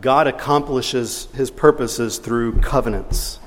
[0.00, 3.38] God accomplishes his purposes through covenants.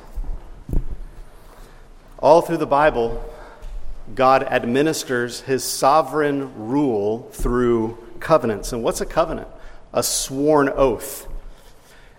[2.20, 3.24] All through the Bible,
[4.16, 8.74] God administers his sovereign rule through covenants.
[8.74, 9.48] And what's a covenant?
[9.94, 11.28] A sworn oath.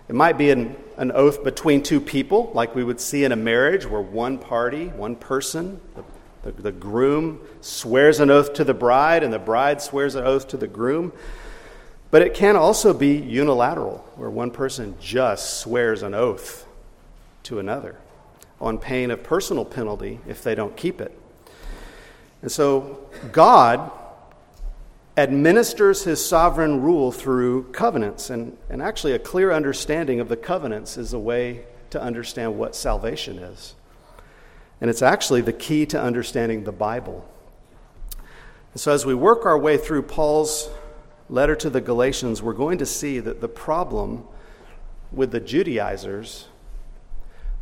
[0.07, 3.35] It might be an, an oath between two people, like we would see in a
[3.35, 8.73] marriage, where one party, one person, the, the, the groom, swears an oath to the
[8.73, 11.11] bride, and the bride swears an oath to the groom.
[12.15, 16.65] But it can also be unilateral, where one person just swears an oath
[17.43, 17.97] to another
[18.61, 21.11] on pain of personal penalty if they don't keep it.
[22.41, 23.91] And so God
[25.17, 28.29] administers his sovereign rule through covenants.
[28.29, 32.77] And, and actually, a clear understanding of the covenants is a way to understand what
[32.77, 33.73] salvation is.
[34.79, 37.29] And it's actually the key to understanding the Bible.
[38.71, 40.69] And so, as we work our way through Paul's
[41.29, 44.25] letter to the Galatians, we're going to see that the problem
[45.11, 46.47] with the Judaizers,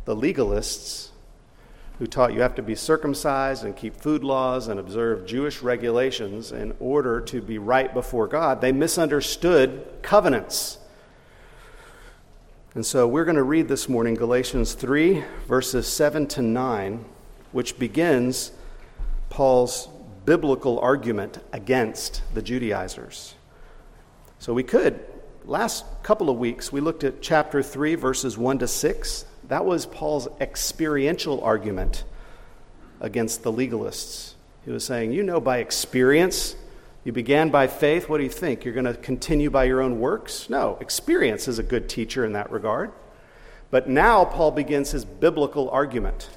[0.04, 1.10] the legalists,
[1.98, 6.50] who taught you have to be circumcised and keep food laws and observe Jewish regulations
[6.50, 10.78] in order to be right before God, they misunderstood covenants.
[12.74, 17.04] And so we're going to read this morning Galatians 3, verses 7 to 9,
[17.52, 18.50] which begins
[19.30, 19.88] Paul's
[20.24, 23.36] biblical argument against the Judaizers.
[24.44, 25.00] So we could,
[25.46, 29.24] last couple of weeks, we looked at chapter 3, verses 1 to 6.
[29.48, 32.04] That was Paul's experiential argument
[33.00, 34.34] against the legalists.
[34.66, 36.56] He was saying, You know, by experience,
[37.04, 38.10] you began by faith.
[38.10, 38.66] What do you think?
[38.66, 40.50] You're going to continue by your own works?
[40.50, 42.92] No, experience is a good teacher in that regard.
[43.70, 46.28] But now Paul begins his biblical argument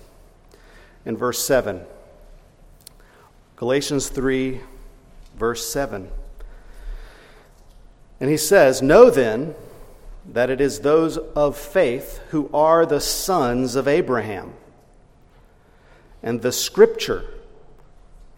[1.05, 1.81] in verse 7.
[3.57, 4.61] Galatians 3,
[5.37, 6.09] verse 7.
[8.19, 9.55] And he says, Know then
[10.25, 14.53] that it is those of faith who are the sons of Abraham.
[16.21, 17.23] And the scripture,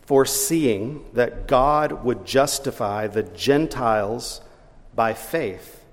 [0.03, 4.41] foreseeing that God would justify the Gentiles
[4.93, 5.83] by faith,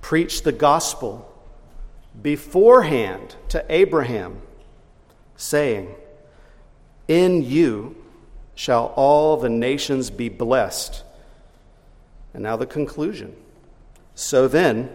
[0.00, 1.28] preached the gospel
[2.20, 4.42] beforehand to Abraham,
[5.36, 5.94] saying,
[7.06, 7.96] In you
[8.54, 11.04] shall all the nations be blessed.
[12.34, 13.36] And now the conclusion.
[14.14, 14.90] So then,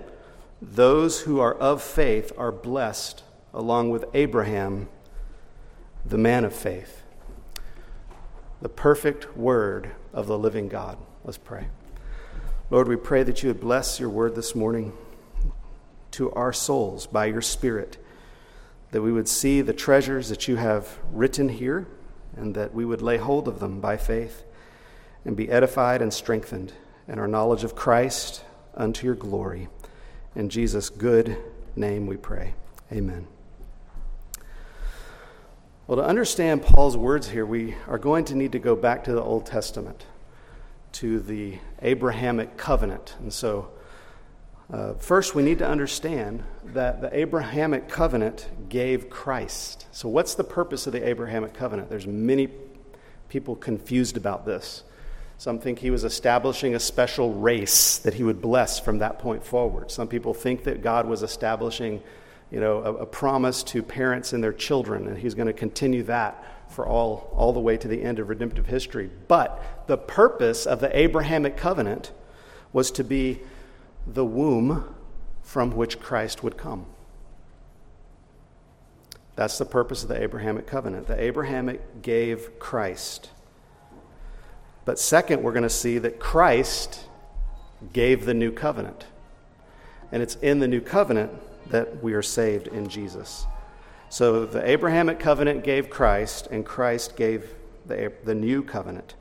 [0.62, 4.90] those who are of faith are blessed along with Abraham,
[6.06, 7.03] the man of faith.
[8.62, 10.98] The perfect word of the living God.
[11.24, 11.68] Let's pray.
[12.70, 14.94] Lord, we pray that you would bless your word this morning
[16.12, 17.98] to our souls by your Spirit,
[18.92, 21.88] that we would see the treasures that you have written here,
[22.36, 24.44] and that we would lay hold of them by faith
[25.24, 26.74] and be edified and strengthened
[27.07, 28.44] in our knowledge of Christ
[28.75, 29.69] unto your glory.
[30.35, 31.38] In Jesus' good
[31.75, 32.53] name we pray.
[32.91, 33.28] Amen.
[35.88, 39.13] Well, to understand Paul's words here, we are going to need to go back to
[39.13, 40.06] the Old Testament,
[40.94, 43.16] to the Abrahamic covenant.
[43.19, 43.69] And so,
[44.72, 49.88] uh, first, we need to understand that the Abrahamic covenant gave Christ.
[49.94, 51.89] So, what's the purpose of the Abrahamic covenant?
[51.89, 52.50] There's many
[53.29, 54.84] people confused about this.
[55.38, 59.44] Some think he was establishing a special race that he would bless from that point
[59.44, 59.92] forward.
[59.92, 62.02] Some people think that God was establishing,
[62.50, 66.02] you know, a, a promise to parents and their children, and he's going to continue
[66.03, 69.12] that for all, all the way to the end of redemptive history.
[69.28, 72.12] But the purpose of the Abrahamic covenant
[72.74, 73.40] was to be
[74.08, 74.96] the womb
[75.44, 76.88] from which Christ would come.
[79.36, 81.06] That's the purpose of the Abrahamic covenant.
[81.06, 83.30] The Abrahamic gave Christ.
[84.88, 87.02] But second, we're going to see that Christ
[87.92, 89.03] gave the new covenant.
[90.14, 91.34] And it's in the new covenant
[91.70, 93.46] that we are saved in Jesus.
[94.08, 97.53] So the Abrahamic covenant gave Christ, and Christ gave
[97.86, 99.16] the, the new covenant.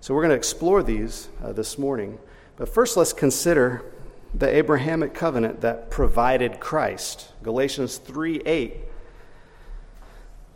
[0.00, 2.20] So we're going to explore these uh, this morning.
[2.54, 3.84] But first, let's consider
[4.32, 7.32] the Abrahamic covenant that provided Christ.
[7.42, 8.76] Galatians 3 8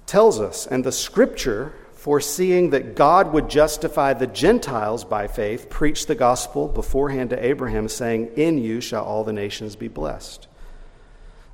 [0.07, 1.75] tells us, and the scripture
[2.05, 7.89] foreseeing that God would justify the Gentiles by faith, preached the gospel beforehand to Abraham,
[7.89, 10.47] saying, In you shall all the nations be blessed.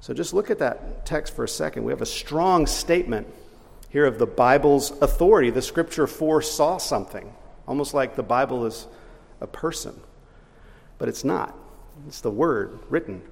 [0.00, 1.84] So just look at that text for a second.
[1.84, 3.28] We have a strong statement
[3.90, 5.50] here of the Bible's authority.
[5.50, 7.32] The scripture foresaw something,
[7.68, 8.88] almost like the Bible is
[9.40, 10.00] a person.
[10.98, 11.56] But it's not,
[12.08, 13.22] it's the word written.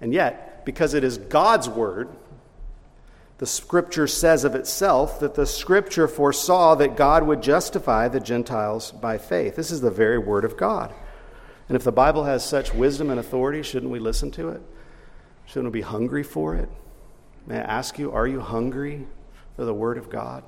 [0.00, 2.08] And yet, because it is God's word,
[3.38, 8.90] the scripture says of itself that the scripture foresaw that God would justify the Gentiles
[8.90, 9.54] by faith.
[9.54, 10.92] This is the very word of God.
[11.68, 14.60] And if the Bible has such wisdom and authority, shouldn't we listen to it?
[15.46, 16.68] Shouldn't we be hungry for it?
[17.46, 19.06] May I ask you, are you hungry
[19.54, 20.42] for the Word of God?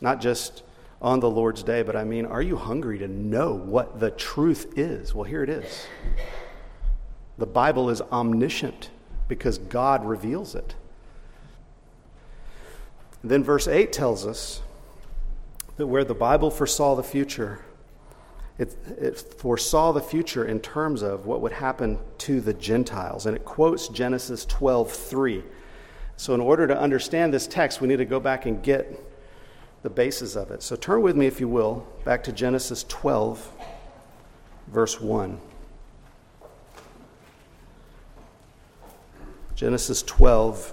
[0.00, 0.62] Not just
[1.02, 4.78] on the Lord's day, but I mean, are you hungry to know what the truth
[4.78, 5.14] is?
[5.14, 5.86] Well, here it is.
[7.36, 8.90] The Bible is omniscient
[9.26, 10.74] because God reveals it.
[13.30, 14.62] Then verse 8 tells us
[15.76, 17.60] that where the Bible foresaw the future,
[18.58, 23.26] it, it, foresaw the future in terms of what would happen to the Gentiles.
[23.26, 25.44] And it quotes Genesis 12 3.
[26.16, 28.98] So, in order to understand this text, we need to go back and get
[29.82, 30.62] the basis of it.
[30.62, 33.50] So, turn with me, if you will, back to Genesis 12,
[34.68, 35.38] verse 1.
[39.54, 40.72] Genesis 12,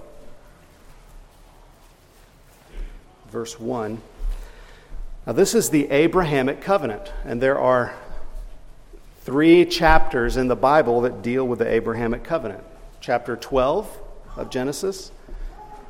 [3.34, 4.00] verse 1.
[5.26, 7.92] Now, this is the Abrahamic covenant, and there are
[9.22, 12.62] three chapters in the Bible that deal with the Abrahamic covenant
[13.00, 14.00] chapter 12
[14.36, 15.10] of Genesis,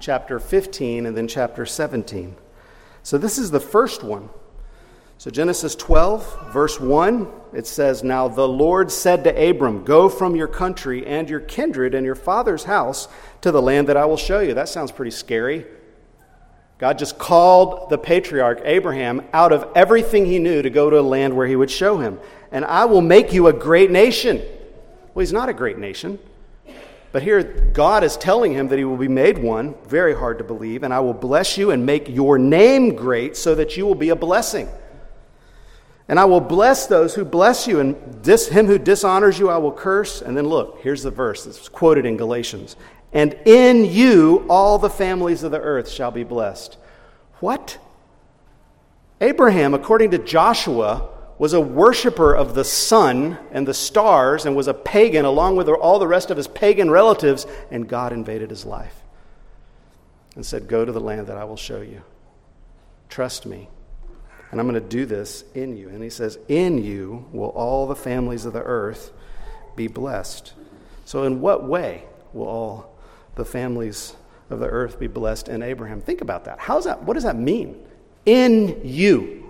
[0.01, 2.35] chapter 15, and then chapter 17.
[3.03, 4.31] So, this is the first one.
[5.19, 10.35] So, Genesis 12, verse 1, it says, Now the Lord said to Abram, Go from
[10.35, 13.07] your country and your kindred and your father's house
[13.43, 14.55] to the land that I will show you.
[14.55, 15.67] That sounds pretty scary.
[16.79, 21.03] God just called the patriarch Abraham out of everything he knew to go to a
[21.03, 22.19] land where he would show him.
[22.51, 24.43] And I will make you a great nation.
[25.15, 26.19] Well, he's not a great nation.
[27.13, 30.45] But here, God is telling him that he will be made one, very hard to
[30.45, 33.95] believe, and I will bless you and make your name great so that you will
[33.95, 34.69] be a blessing.
[36.09, 39.59] And I will bless those who bless you, and dis, him who dishonors you I
[39.59, 40.23] will curse.
[40.23, 42.75] And then look, here's the verse that's quoted in Galatians
[43.15, 46.77] and in you all the families of the earth shall be blessed.
[47.39, 47.79] What?
[49.21, 51.09] Abraham, according to Joshua,
[51.39, 55.69] was a worshiper of the sun and the stars and was a pagan along with
[55.69, 58.95] all the rest of his pagan relatives, and God invaded his life
[60.35, 62.03] and said, Go to the land that I will show you.
[63.09, 63.69] Trust me,
[64.51, 65.89] and I'm going to do this in you.
[65.89, 69.13] And he says, In you will all the families of the earth
[69.77, 70.53] be blessed.
[71.05, 72.94] So, in what way will all
[73.37, 74.15] the families
[74.51, 76.01] of the earth be blessed in Abraham.
[76.01, 76.59] Think about that.
[76.59, 77.03] How's that?
[77.03, 77.85] What does that mean?
[78.27, 79.49] In you.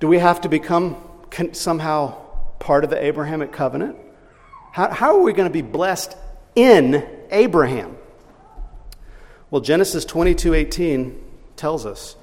[0.00, 0.96] Do we have to become
[1.52, 2.14] somehow
[2.58, 3.96] part of the Abrahamic covenant?
[4.72, 6.16] How, how are we going to be blessed
[6.54, 7.96] in Abraham?
[9.50, 11.24] Well, Genesis 22 18
[11.56, 12.16] tells us.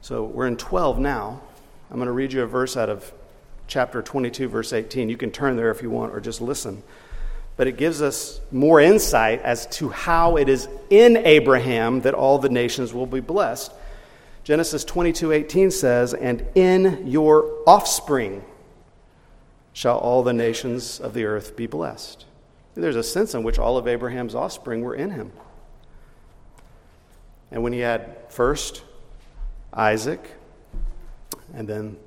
[0.00, 1.42] So we're in 12 now.
[1.90, 3.12] I'm going to read you a verse out of
[3.66, 5.08] chapter 22, verse 18.
[5.08, 6.82] You can turn there if you want or just listen
[7.60, 12.38] but it gives us more insight as to how it is in Abraham that all
[12.38, 13.70] the nations will be blessed.
[14.44, 18.46] Genesis 22:18 says, "And in your offspring
[19.74, 22.24] shall all the nations of the earth be blessed."
[22.74, 25.30] There's a sense in which all of Abraham's offspring were in him.
[27.50, 28.84] And when he had first
[29.74, 30.30] Isaac,
[31.52, 31.98] and then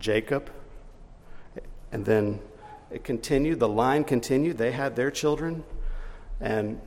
[0.00, 0.50] Jacob,
[1.92, 2.40] and then
[2.94, 4.58] it continued, the line continued.
[4.58, 5.64] They had their children,
[6.40, 6.80] and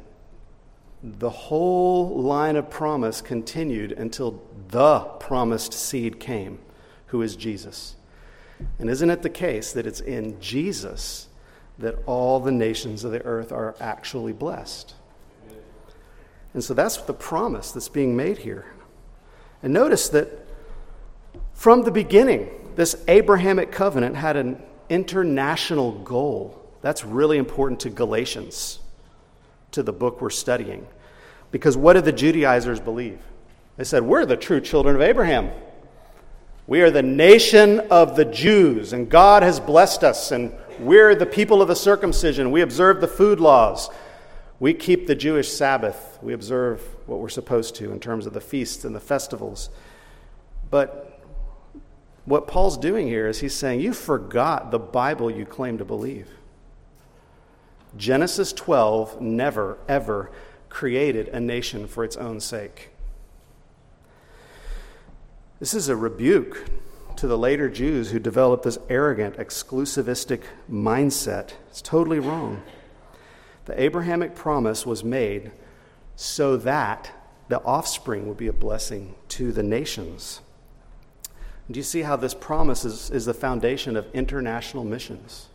[1.04, 6.60] the whole line of promise continued until the promised seed came,
[7.07, 7.96] who is Jesus.
[8.80, 11.28] And isn't it the case that it's in Jesus
[11.78, 14.95] that all the nations of the earth are actually blessed?
[16.54, 18.74] And so that's the promise that's being made here.
[19.62, 20.47] And notice that
[21.54, 26.61] from the beginning, this Abrahamic covenant had an international goal.
[26.81, 28.80] That's really important to Galatians,
[29.71, 30.87] to the book we're studying.
[31.51, 33.19] Because what did the Judaizers believe?
[33.77, 35.51] They said, We're the true children of Abraham.
[36.68, 41.25] We are the nation of the Jews, and God has blessed us, and we're the
[41.25, 42.51] people of the circumcision.
[42.51, 43.89] We observe the food laws.
[44.59, 46.18] We keep the Jewish Sabbath.
[46.21, 49.69] We observe what we're supposed to in terms of the feasts and the festivals.
[50.71, 51.15] But
[52.26, 56.28] what Paul's doing here is he's saying, You forgot the Bible you claim to believe.
[57.96, 60.32] Genesis 12 never, ever
[60.70, 62.90] created a nation for its own sake.
[65.60, 66.70] This is a rebuke
[67.16, 71.54] to the later Jews who developed this arrogant, exclusivistic mindset.
[71.70, 72.62] It's totally wrong.
[73.66, 75.52] The Abrahamic promise was made
[76.16, 77.12] so that
[77.48, 80.42] the offspring would be a blessing to the nations.
[81.69, 85.48] Do you see how this promise is, is the foundation of international missions?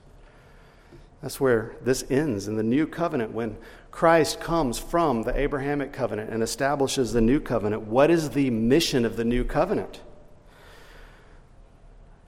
[1.23, 3.59] That's where this ends in the new covenant when
[3.91, 7.83] Christ comes from the Abrahamic covenant and establishes the new covenant.
[7.83, 10.01] What is the mission of the new covenant?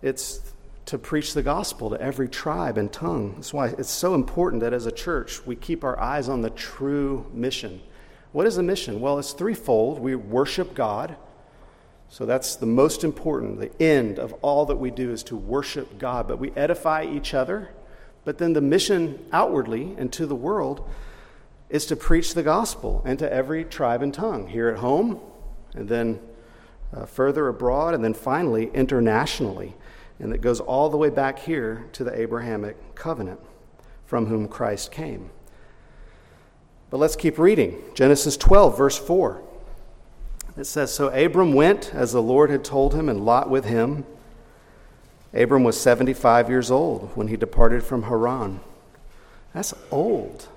[0.02, 0.40] It's
[0.86, 3.34] to preach the gospel to every tribe and tongue.
[3.36, 6.50] That's why it's so important that as a church we keep our eyes on the
[6.50, 7.80] true mission.
[8.32, 9.00] What is the mission?
[9.00, 10.00] Well, it's threefold.
[10.00, 11.16] We worship God.
[12.12, 13.58] So that's the most important.
[13.58, 17.32] The end of all that we do is to worship God, but we edify each
[17.32, 17.70] other.
[18.26, 20.86] But then the mission outwardly and to the world
[21.70, 25.20] is to preach the gospel and to every tribe and tongue here at home,
[25.72, 26.20] and then
[26.94, 29.74] uh, further abroad, and then finally internationally.
[30.18, 33.40] And it goes all the way back here to the Abrahamic covenant
[34.04, 35.30] from whom Christ came.
[36.90, 37.82] But let's keep reading.
[37.94, 39.42] Genesis 12, verse 4.
[40.56, 44.04] It says So Abram went as the Lord had told him, and Lot with him.
[45.34, 48.60] Abram was 75 years old when he departed from Haran.
[49.54, 50.48] That's old.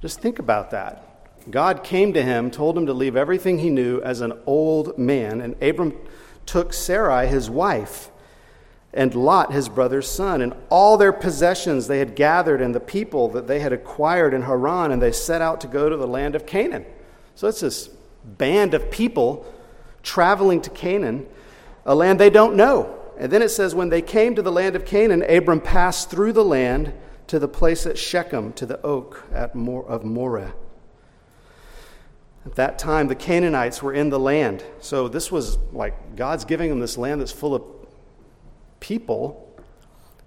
[0.00, 1.06] Just think about that.
[1.50, 5.40] God came to him, told him to leave everything he knew as an old man,
[5.40, 5.94] and Abram
[6.46, 8.10] took Sarai, his wife,
[8.92, 13.28] and Lot, his brother's son, and all their possessions they had gathered, and the people
[13.28, 16.34] that they had acquired in Haran, and they set out to go to the land
[16.34, 16.84] of Canaan.
[17.34, 17.88] So it's this
[18.24, 19.46] band of people
[20.02, 21.26] traveling to Canaan,
[21.84, 22.96] a land they don't know.
[23.18, 26.32] And then it says, when they came to the land of Canaan, Abram passed through
[26.32, 26.94] the land
[27.26, 30.52] to the place at Shechem, to the oak at Mor- of Moreh.
[32.46, 34.64] At that time, the Canaanites were in the land.
[34.80, 37.62] So this was like God's giving them this land that's full of
[38.80, 39.46] people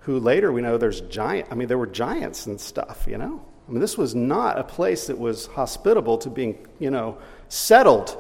[0.02, 1.48] who later we know there's giant.
[1.50, 3.44] I mean, there were giants and stuff, you know?
[3.68, 7.18] I mean, this was not a place that was hospitable to being, you know,
[7.50, 8.18] settled.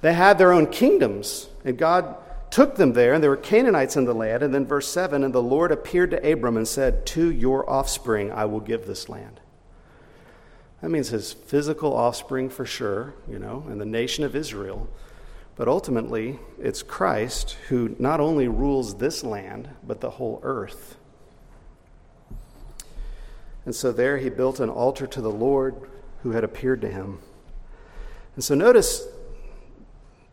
[0.00, 2.16] They had their own kingdoms, and God
[2.50, 4.42] took them there, and there were Canaanites in the land.
[4.42, 8.30] And then, verse 7 And the Lord appeared to Abram and said, To your offspring
[8.30, 9.40] I will give this land.
[10.80, 14.88] That means his physical offspring for sure, you know, and the nation of Israel.
[15.56, 20.96] But ultimately, it's Christ who not only rules this land, but the whole earth.
[23.64, 25.74] And so there he built an altar to the Lord
[26.22, 27.18] who had appeared to him.
[28.34, 29.06] And so notice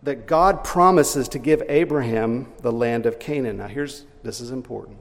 [0.03, 3.57] that God promises to give Abraham the land of Canaan.
[3.57, 4.97] Now, here's this is important.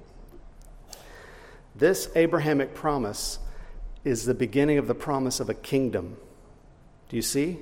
[1.74, 3.38] This Abrahamic promise
[4.04, 6.16] is the beginning of the promise of a kingdom.
[7.08, 7.58] Do you see?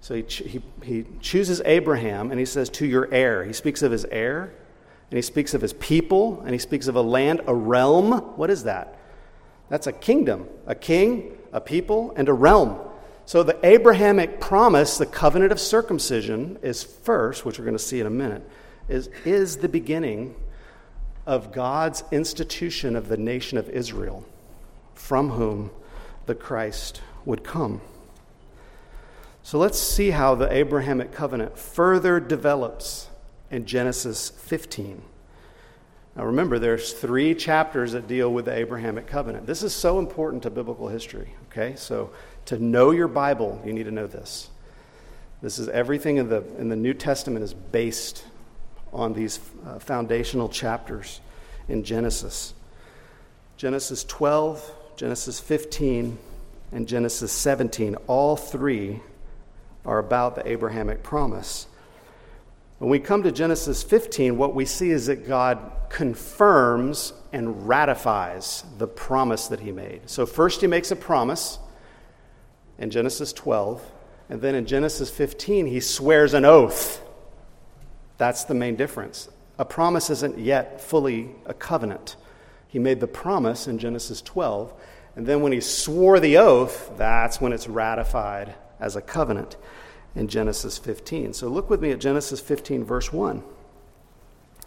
[0.00, 3.44] So he, he, he chooses Abraham and he says, To your heir.
[3.44, 4.54] He speaks of his heir,
[5.10, 8.12] and he speaks of his people, and he speaks of a land, a realm.
[8.36, 8.98] What is that?
[9.68, 12.78] That's a kingdom, a king, a people, and a realm.
[13.28, 18.00] So the Abrahamic promise, the covenant of circumcision, is first, which we're going to see
[18.00, 18.42] in a minute,
[18.88, 20.34] is, is the beginning
[21.26, 24.24] of God's institution of the nation of Israel,
[24.94, 25.70] from whom
[26.24, 27.82] the Christ would come.
[29.42, 33.08] So let's see how the Abrahamic covenant further develops
[33.50, 35.02] in Genesis 15.
[36.16, 39.46] Now remember, there's three chapters that deal with the Abrahamic covenant.
[39.46, 41.74] This is so important to biblical history, okay?
[41.76, 42.10] So
[42.48, 44.48] to know your Bible, you need to know this.
[45.42, 48.24] This is everything in the, in the New Testament is based
[48.90, 51.20] on these uh, foundational chapters
[51.68, 52.54] in Genesis.
[53.58, 56.16] Genesis 12, Genesis 15,
[56.72, 59.00] and Genesis 17, all three
[59.84, 61.66] are about the Abrahamic promise.
[62.78, 68.64] When we come to Genesis 15, what we see is that God confirms and ratifies
[68.78, 70.08] the promise that he made.
[70.08, 71.58] So, first, he makes a promise
[72.78, 73.82] in Genesis 12,
[74.28, 77.02] and then in Genesis 15, he swears an oath.
[78.18, 79.28] That's the main difference.
[79.58, 82.16] A promise isn't yet fully a covenant.
[82.68, 84.72] He made the promise in Genesis 12,
[85.16, 89.56] and then when he swore the oath, that's when it's ratified as a covenant
[90.14, 91.32] in Genesis 15.
[91.32, 93.42] So look with me at Genesis 15, verse 1.
[94.58, 94.64] It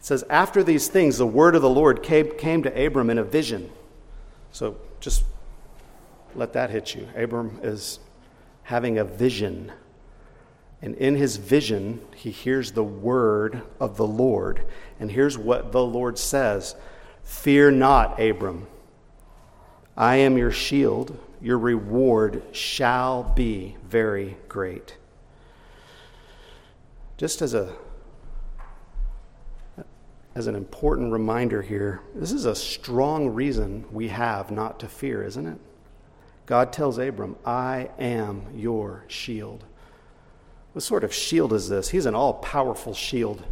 [0.00, 3.70] says, After these things, the word of the Lord came, to Abram in a vision.
[4.52, 5.24] So just
[6.38, 7.08] let that hit you.
[7.14, 8.00] Abram is
[8.62, 9.72] having a vision.
[10.80, 14.64] And in his vision, he hears the word of the Lord.
[15.00, 16.76] And here's what the Lord says
[17.22, 18.66] Fear not, Abram.
[19.96, 24.96] I am your shield your reward shall be very great.
[27.16, 27.74] Just as a
[30.34, 35.24] as an important reminder here, this is a strong reason we have not to fear,
[35.24, 35.58] isn't it?
[36.48, 39.64] God tells Abram, I am your shield.
[40.72, 41.90] What sort of shield is this?
[41.90, 43.44] He's an all powerful shield,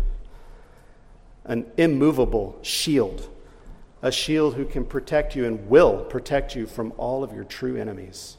[1.44, 3.28] an immovable shield
[4.02, 7.76] a shield who can protect you and will protect you from all of your true
[7.76, 8.36] enemies.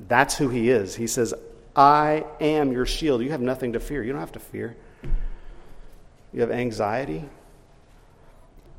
[0.00, 0.96] That's who he is.
[0.96, 1.32] He says,
[1.76, 3.22] I am your shield.
[3.22, 4.02] You have nothing to fear.
[4.02, 4.76] You don't have to fear.
[6.32, 7.24] You have anxiety.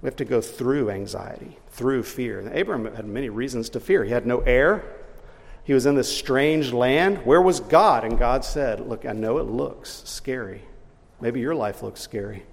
[0.02, 2.40] We have to go through anxiety, through fear.
[2.40, 4.04] And Abram had many reasons to fear.
[4.04, 4.84] He had no heir.
[5.64, 7.26] He was in this strange land.
[7.26, 8.04] Where was God?
[8.04, 10.62] And God said, Look, I know it looks scary.
[11.20, 12.44] Maybe your life looks scary.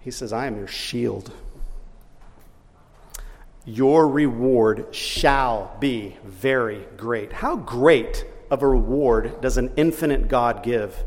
[0.00, 1.32] He says, I am your shield.
[3.64, 7.32] Your reward shall be very great.
[7.32, 11.04] How great of a reward does an infinite God give?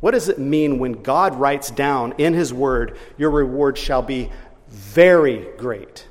[0.00, 4.30] What does it mean when God writes down in His Word, Your reward shall be
[4.68, 6.06] very great?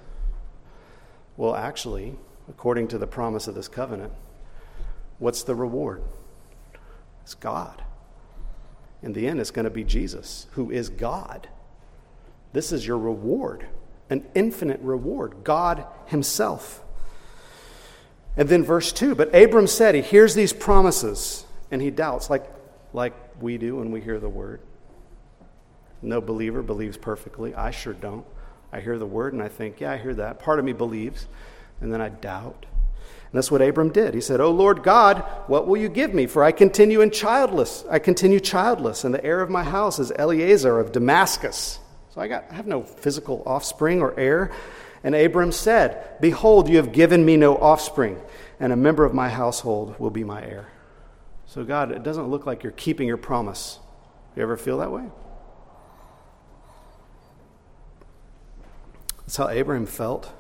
[1.38, 2.15] Well, actually,
[2.50, 4.12] according to the promise of this covenant,
[5.20, 6.03] what's the reward?
[7.24, 7.84] It's God.
[9.03, 11.48] In the end, it's going to be Jesus, who is God.
[12.53, 13.67] This is your reward,
[14.10, 16.84] an infinite reward, God Himself.
[18.36, 22.46] And then verse 2 But Abram said, he hears these promises and he doubts, like,
[22.94, 24.62] like we do when we hear the word.
[26.01, 27.56] No believer believes perfectly.
[27.56, 28.25] I sure don't.
[28.72, 30.39] I hear the word and I think, yeah, I hear that.
[30.39, 31.27] Part of me believes,
[31.82, 32.65] and then I doubt.
[33.32, 34.13] And that's what Abram did.
[34.13, 36.27] He said, "O Lord God, what will you give me?
[36.27, 37.84] For I continue in childless.
[37.89, 41.79] I continue childless, and the heir of my house is Eliezer of Damascus."
[42.13, 44.51] So I, got, I have no physical offspring or heir.
[45.03, 48.20] And Abram said, Behold, you have given me no offspring,
[48.60, 50.67] and a member of my household will be my heir.
[51.48, 53.80] So, God, it doesn't look like you're keeping your promise.
[54.36, 55.06] You ever feel that way?
[59.20, 60.32] That's how Abraham felt.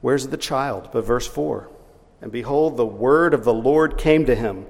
[0.00, 0.90] Where's the child?
[0.92, 1.68] But verse 4
[2.22, 4.66] And behold, the word of the Lord came to him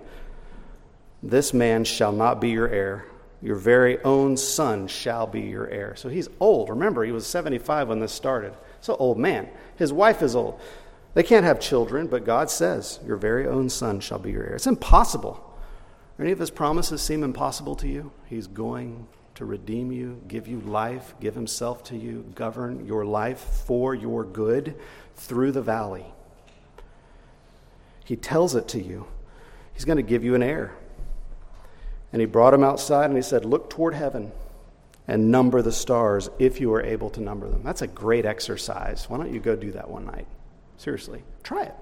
[1.22, 3.06] This man shall not be your heir.
[3.42, 5.94] Your very own son shall be your heir.
[5.96, 6.68] So he's old.
[6.68, 8.54] Remember, he was 75 when this started.
[8.80, 9.48] So, old man.
[9.76, 10.60] His wife is old.
[11.14, 14.54] They can't have children, but God says, Your very own son shall be your heir.
[14.54, 15.46] It's impossible.
[16.18, 18.12] Any of his promises seem impossible to you?
[18.26, 23.38] He's going to redeem you, give you life, give himself to you, govern your life
[23.38, 24.76] for your good
[25.16, 26.04] through the valley.
[28.04, 29.06] He tells it to you.
[29.72, 30.76] He's going to give you an heir.
[32.12, 34.30] And he brought him outside and he said, Look toward heaven
[35.08, 37.62] and number the stars if you are able to number them.
[37.64, 39.08] That's a great exercise.
[39.08, 40.26] Why don't you go do that one night?
[40.80, 41.74] Seriously, try it.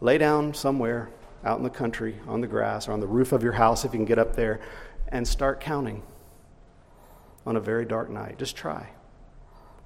[0.00, 1.10] Lay down somewhere
[1.44, 3.92] out in the country on the grass or on the roof of your house if
[3.92, 4.58] you can get up there
[5.06, 6.02] and start counting
[7.46, 8.36] on a very dark night.
[8.36, 8.88] Just try.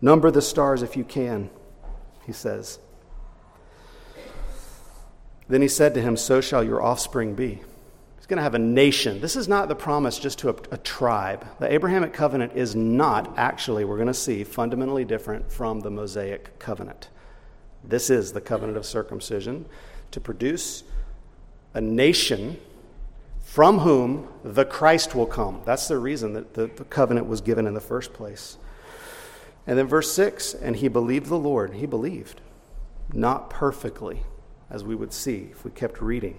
[0.01, 1.51] Number the stars if you can,
[2.25, 2.79] he says.
[5.47, 7.61] Then he said to him, So shall your offspring be.
[8.17, 9.21] He's going to have a nation.
[9.21, 11.47] This is not the promise just to a, a, tribe.
[11.61, 16.59] The Abrahamic covenant is not actually, we're going to see, fundamentally different from the Mosaic
[16.59, 17.11] covenant.
[17.87, 19.67] This is the covenant of circumcision
[20.11, 20.85] to produce
[21.75, 22.59] a nation
[23.43, 25.61] from whom the Christ will come.
[25.65, 28.57] That's the reason that the, the covenant was given in the first place.
[29.67, 31.75] And then verse 6 and he believed the Lord.
[31.75, 32.41] He believed,
[33.13, 34.23] not perfectly,
[34.71, 36.39] as we would see if we kept reading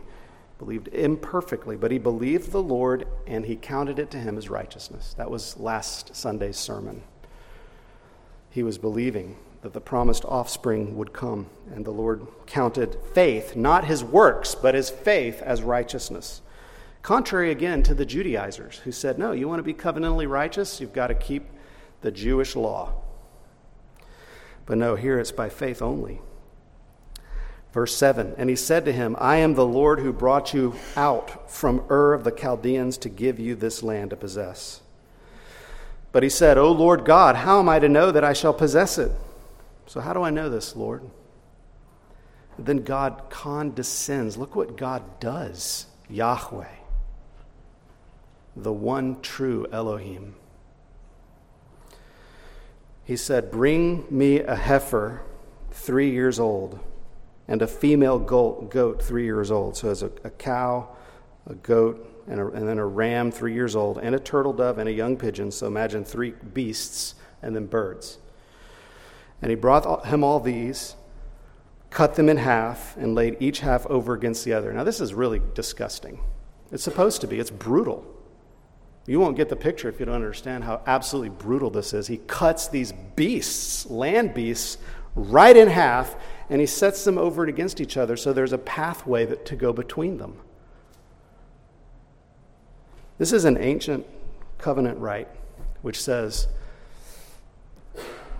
[0.57, 5.13] believed imperfectly, but he believed the Lord and he counted it to him as righteousness.
[5.17, 7.03] That was last Sunday's sermon.
[8.49, 13.85] He was believing that the promised offspring would come, and the Lord counted faith, not
[13.85, 16.43] his works, but his faith as righteousness.
[17.01, 20.79] Contrary again to the Judaizers who said, No, you want to be covenantally righteous?
[20.79, 21.47] You've got to keep
[22.01, 22.93] the Jewish law.
[24.67, 26.21] But no, here it's by faith only.
[27.73, 31.49] Verse 7 And he said to him, I am the Lord who brought you out
[31.49, 34.81] from Ur of the Chaldeans to give you this land to possess.
[36.11, 38.99] But he said, O Lord God, how am I to know that I shall possess
[38.99, 39.11] it?
[39.87, 41.03] So, how do I know this, Lord?
[42.57, 44.37] Then God condescends.
[44.37, 46.67] Look what God does Yahweh,
[48.55, 50.35] the one true Elohim.
[53.03, 55.21] He said, Bring me a heifer
[55.71, 56.79] three years old
[57.47, 59.77] and a female goat, three years old.
[59.77, 60.89] So, as a, a cow,
[61.45, 64.79] a goat, and, a, and then a ram three years old, and a turtle dove,
[64.79, 65.51] and a young pigeon.
[65.51, 68.17] So, imagine three beasts and then birds.
[69.41, 70.95] And he brought him all these,
[71.89, 74.71] cut them in half, and laid each half over against the other.
[74.73, 76.19] Now, this is really disgusting.
[76.71, 78.05] It's supposed to be, it's brutal.
[79.05, 82.07] You won't get the picture if you don't understand how absolutely brutal this is.
[82.07, 84.79] He cuts these beasts, land beasts,
[85.15, 86.15] right in half
[86.49, 89.73] and he sets them over against each other so there's a pathway that, to go
[89.73, 90.37] between them.
[93.17, 94.05] This is an ancient
[94.57, 95.29] covenant rite
[95.81, 96.47] which says,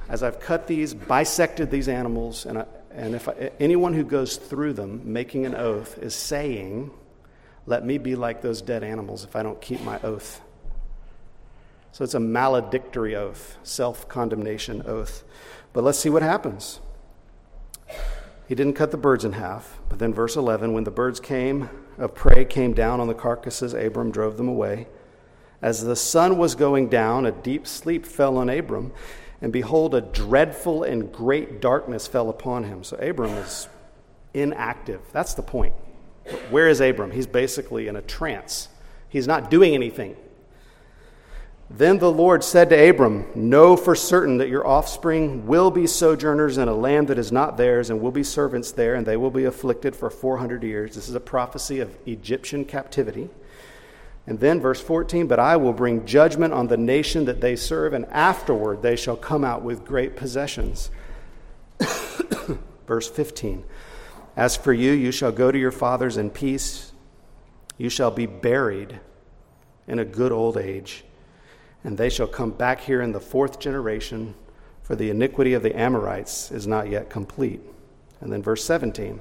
[0.07, 4.37] as I've cut these, bisected these animals, and, I, and if I, anyone who goes
[4.37, 6.91] through them making an oath is saying,
[7.65, 10.41] Let me be like those dead animals if I don't keep my oath.
[11.91, 15.23] So it's a maledictory oath, self condemnation oath.
[15.73, 16.79] But let's see what happens.
[18.47, 19.79] He didn't cut the birds in half.
[19.89, 23.73] But then, verse 11 when the birds came of prey came down on the carcasses,
[23.73, 24.87] Abram drove them away.
[25.61, 28.91] As the sun was going down, a deep sleep fell on Abram,
[29.41, 32.83] and behold, a dreadful and great darkness fell upon him.
[32.83, 33.67] So Abram is
[34.33, 35.01] inactive.
[35.11, 35.73] That's the point.
[36.49, 37.11] Where is Abram?
[37.11, 38.69] He's basically in a trance,
[39.09, 40.15] he's not doing anything.
[41.67, 46.59] Then the Lord said to Abram, Know for certain that your offspring will be sojourners
[46.59, 49.31] in a land that is not theirs, and will be servants there, and they will
[49.31, 50.93] be afflicted for 400 years.
[50.93, 53.29] This is a prophecy of Egyptian captivity.
[54.27, 57.93] And then, verse 14, But I will bring judgment on the nation that they serve,
[57.93, 60.89] and afterward they shall come out with great possessions.
[62.87, 63.63] verse 15,
[64.35, 66.91] As for you, you shall go to your fathers in peace,
[67.77, 68.99] you shall be buried
[69.87, 71.03] in a good old age
[71.85, 74.33] and they shall come back here in the fourth generation,
[74.81, 77.61] for the iniquity of the Amorites is not yet complete.
[78.19, 79.19] And then verse 17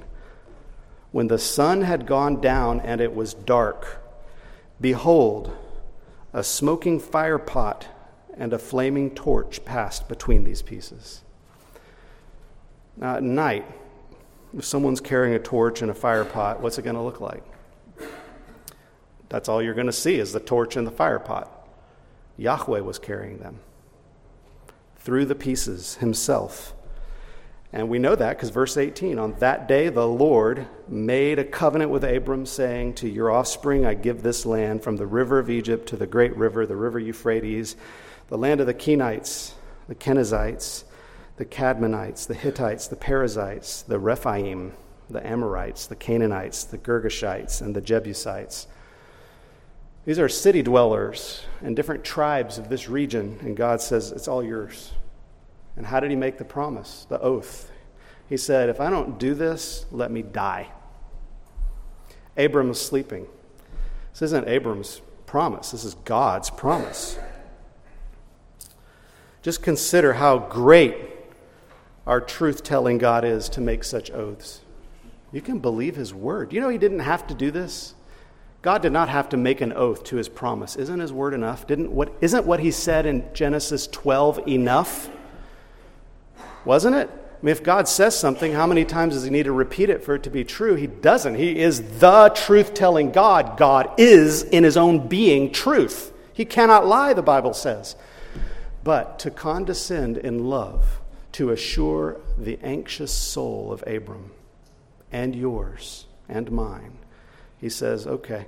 [1.12, 4.02] When the sun had gone down and it was dark,
[4.80, 5.56] behold,
[6.32, 7.86] a smoking fire pot
[8.36, 11.22] and a flaming torch passed between these pieces.
[12.96, 13.64] Now, at night,
[14.56, 17.42] if someone's carrying a torch and a fire pot, what's it going to look like?
[19.28, 21.68] That's all you're going to see is the torch and the fire pot.
[22.36, 23.60] Yahweh was carrying them
[24.96, 26.73] through the pieces himself.
[27.74, 31.90] And we know that because verse 18 on that day the Lord made a covenant
[31.90, 35.88] with Abram, saying, To your offspring I give this land from the river of Egypt
[35.88, 37.74] to the great river, the river Euphrates,
[38.28, 39.54] the land of the Kenites,
[39.88, 40.84] the Kenizzites,
[41.36, 44.74] the Kadmonites, the Hittites, the Perizzites, the Rephaim,
[45.10, 48.68] the Amorites, the Canaanites, the Girgashites, and the Jebusites.
[50.04, 54.44] These are city dwellers and different tribes of this region, and God says, It's all
[54.44, 54.92] yours.
[55.76, 57.70] And how did he make the promise, the oath?
[58.28, 60.70] He said, If I don't do this, let me die.
[62.36, 63.26] Abram was sleeping.
[64.12, 67.18] This isn't Abram's promise, this is God's promise.
[69.42, 70.96] Just consider how great
[72.06, 74.60] our truth telling God is to make such oaths.
[75.32, 76.52] You can believe his word.
[76.52, 77.94] You know, he didn't have to do this.
[78.62, 80.76] God did not have to make an oath to his promise.
[80.76, 81.66] Isn't his word enough?
[81.66, 85.10] Didn't what isn't what he said in Genesis 12 enough?
[86.64, 87.10] Wasn't it?
[87.10, 90.02] I mean, if God says something, how many times does he need to repeat it
[90.02, 90.76] for it to be true?
[90.76, 91.34] He doesn't.
[91.34, 93.58] He is the truth telling God.
[93.58, 96.12] God is, in his own being, truth.
[96.32, 97.96] He cannot lie, the Bible says.
[98.82, 101.00] But to condescend in love,
[101.32, 104.30] to assure the anxious soul of Abram
[105.12, 106.98] and yours and mine,
[107.58, 108.46] he says, Okay,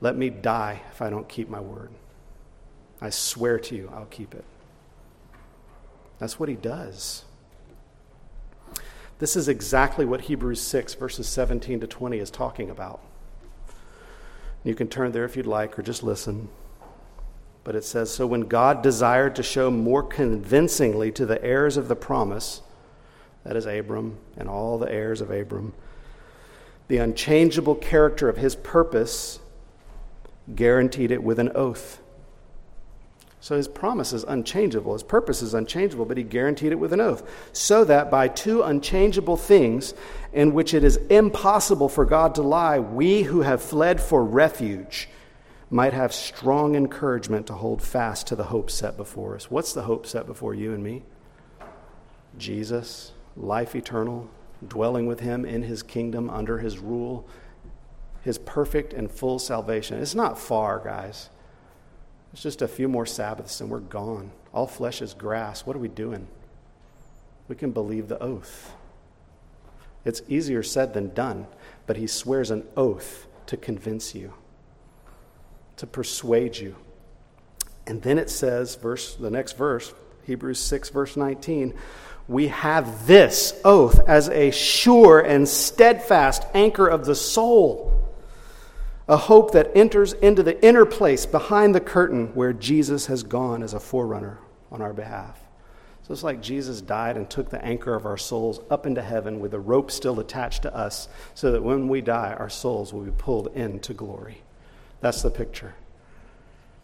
[0.00, 1.90] let me die if I don't keep my word.
[3.00, 4.44] I swear to you, I'll keep it.
[6.18, 7.24] That's what he does.
[9.18, 13.00] This is exactly what Hebrews 6, verses 17 to 20 is talking about.
[14.62, 16.48] You can turn there if you'd like, or just listen.
[17.64, 21.88] But it says So when God desired to show more convincingly to the heirs of
[21.88, 22.62] the promise,
[23.44, 25.72] that is Abram and all the heirs of Abram,
[26.88, 29.40] the unchangeable character of his purpose
[30.54, 32.00] guaranteed it with an oath.
[33.40, 37.00] So his promise is unchangeable, his purpose is unchangeable, but he guaranteed it with an
[37.00, 37.22] oath.
[37.52, 39.94] So that by two unchangeable things
[40.32, 45.08] in which it is impossible for God to lie, we who have fled for refuge
[45.70, 49.50] might have strong encouragement to hold fast to the hope set before us.
[49.50, 51.02] What's the hope set before you and me?
[52.38, 54.28] Jesus, life eternal,
[54.66, 57.28] dwelling with him in his kingdom under his rule
[58.26, 60.02] his perfect and full salvation.
[60.02, 61.30] It's not far, guys.
[62.32, 64.30] It's just a few more Sabbaths and we're gone.
[64.52, 65.64] All flesh is grass.
[65.64, 66.26] What are we doing?
[67.48, 68.72] We can believe the oath.
[70.04, 71.46] It's easier said than done,
[71.86, 74.32] but he swears an oath to convince you,
[75.76, 76.76] to persuade you.
[77.86, 81.74] And then it says, verse the next verse, Hebrews 6 verse 19,
[82.28, 88.05] we have this oath as a sure and steadfast anchor of the soul
[89.08, 93.62] a hope that enters into the inner place behind the curtain where Jesus has gone
[93.62, 94.38] as a forerunner
[94.70, 95.40] on our behalf.
[96.02, 99.40] So it's like Jesus died and took the anchor of our souls up into heaven
[99.40, 103.02] with the rope still attached to us, so that when we die, our souls will
[103.02, 104.42] be pulled into glory.
[105.00, 105.74] That's the picture.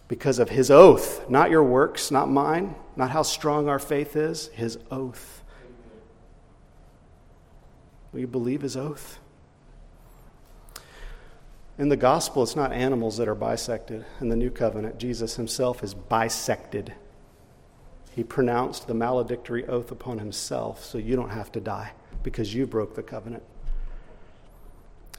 [0.08, 4.48] Because of his oath, not your works, not mine, not how strong our faith is,
[4.48, 5.42] his oath.
[8.12, 9.20] Will you believe his oath?
[11.82, 14.04] In the gospel, it's not animals that are bisected.
[14.20, 16.92] In the new covenant, Jesus himself is bisected.
[18.14, 21.90] He pronounced the maledictory oath upon himself so you don't have to die
[22.22, 23.42] because you broke the covenant.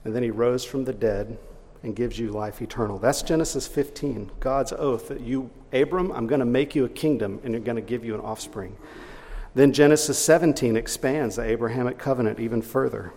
[0.05, 1.37] And then he rose from the dead
[1.83, 2.97] and gives you life eternal.
[2.97, 7.41] That's Genesis 15, God's oath that you, Abram, I'm going to make you a kingdom
[7.43, 8.77] and you're going to give you an offspring.
[9.53, 13.11] Then Genesis 17 expands the Abrahamic covenant even further.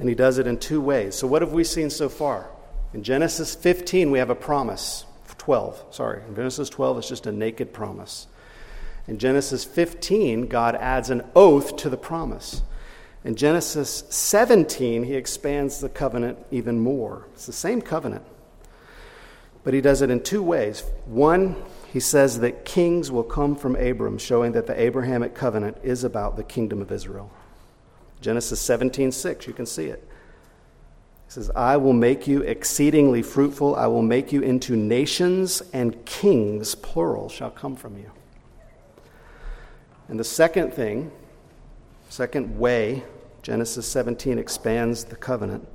[0.00, 1.14] And he does it in two ways.
[1.14, 2.50] So, what have we seen so far?
[2.92, 5.04] In Genesis 15, we have a promise.
[5.38, 6.22] 12, sorry.
[6.28, 8.26] In Genesis 12, it's just a naked promise.
[9.08, 12.62] In Genesis 15, God adds an oath to the promise.
[13.24, 17.26] In Genesis 17, he expands the covenant even more.
[17.32, 18.24] It's the same covenant,
[19.64, 20.84] but he does it in two ways.
[21.06, 21.56] One,
[21.92, 26.36] he says that kings will come from Abram, showing that the Abrahamic covenant is about
[26.36, 27.30] the kingdom of Israel.
[28.20, 30.06] Genesis 17, 6, you can see it.
[31.26, 33.76] He says, I will make you exceedingly fruitful.
[33.76, 38.10] I will make you into nations, and kings, plural, shall come from you.
[40.08, 41.12] And the second thing,
[42.08, 43.04] second way
[43.42, 45.66] Genesis 17 expands the covenant,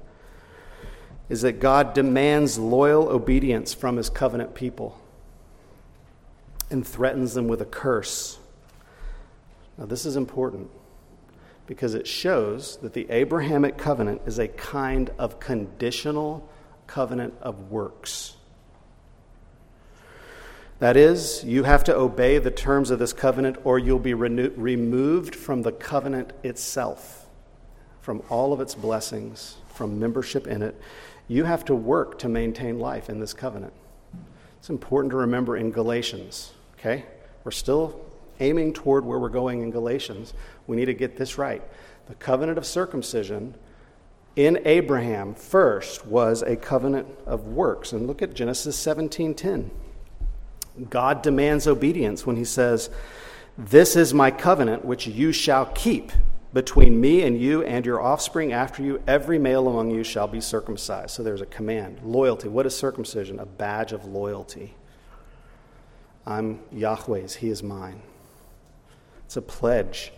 [1.29, 4.99] is that God demands loyal obedience from his covenant people
[6.69, 8.38] and threatens them with a curse.
[9.77, 10.69] Now, this is important
[11.67, 16.47] because it shows that the Abrahamic covenant is a kind of conditional
[16.88, 18.36] covenant of works.
[20.80, 24.51] That is, you have to obey the terms of this covenant or you'll be reno-
[24.51, 27.25] removed from the covenant itself,
[28.01, 30.80] from all of its blessings, from membership in it.
[31.28, 33.73] You have to work to maintain life in this covenant.
[34.60, 37.06] It's important to remember in Galatians, okay?
[37.43, 38.04] We're still
[38.39, 40.33] aiming toward where we're going in Galatians,
[40.67, 41.61] we need to get this right.
[42.07, 43.55] The covenant of circumcision
[44.35, 47.93] in Abraham first was a covenant of works.
[47.93, 49.71] And look at Genesis 17:10.
[50.89, 52.89] God demands obedience when he says,
[53.57, 56.11] "This is my covenant which you shall keep
[56.53, 60.41] between me and you and your offspring after you every male among you shall be
[60.41, 61.99] circumcised." So there's a command.
[62.03, 62.49] Loyalty.
[62.49, 63.39] What is circumcision?
[63.39, 64.75] A badge of loyalty.
[66.25, 68.01] I'm Yahweh's, he is mine.
[69.35, 70.13] It's a pledge.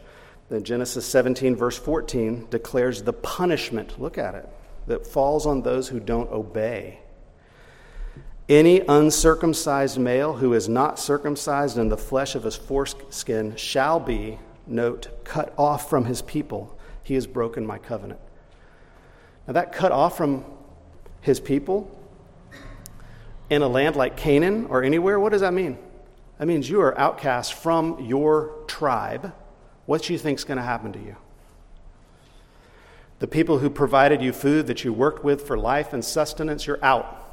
[0.47, 4.47] Then Genesis 17, verse 14, declares the punishment, look at it,
[4.85, 6.99] that falls on those who don't obey.
[8.47, 14.37] Any uncircumcised male who is not circumcised in the flesh of his foreskin shall be,
[14.67, 16.77] note, cut off from his people.
[17.01, 18.19] He has broken my covenant.
[19.47, 20.45] Now, that cut off from
[21.21, 21.89] his people
[23.49, 25.79] in a land like Canaan or anywhere, what does that mean?
[26.37, 29.33] That means you are outcast from your tribe.
[29.85, 31.15] What do you think is going to happen to you?
[33.19, 36.83] The people who provided you food that you worked with for life and sustenance, you're
[36.83, 37.23] out.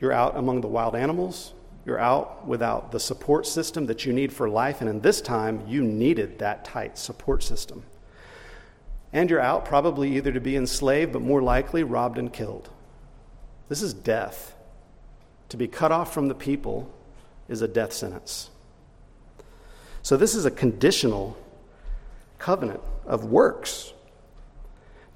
[0.00, 1.52] You're out among the wild animals.
[1.84, 4.80] You're out without the support system that you need for life.
[4.80, 7.82] And in this time, you needed that tight support system.
[9.12, 12.70] And you're out probably either to be enslaved, but more likely robbed and killed.
[13.68, 14.54] This is death.
[15.50, 16.92] To be cut off from the people
[17.48, 18.50] is a death sentence.
[20.02, 21.36] So, this is a conditional
[22.38, 23.92] covenant of works.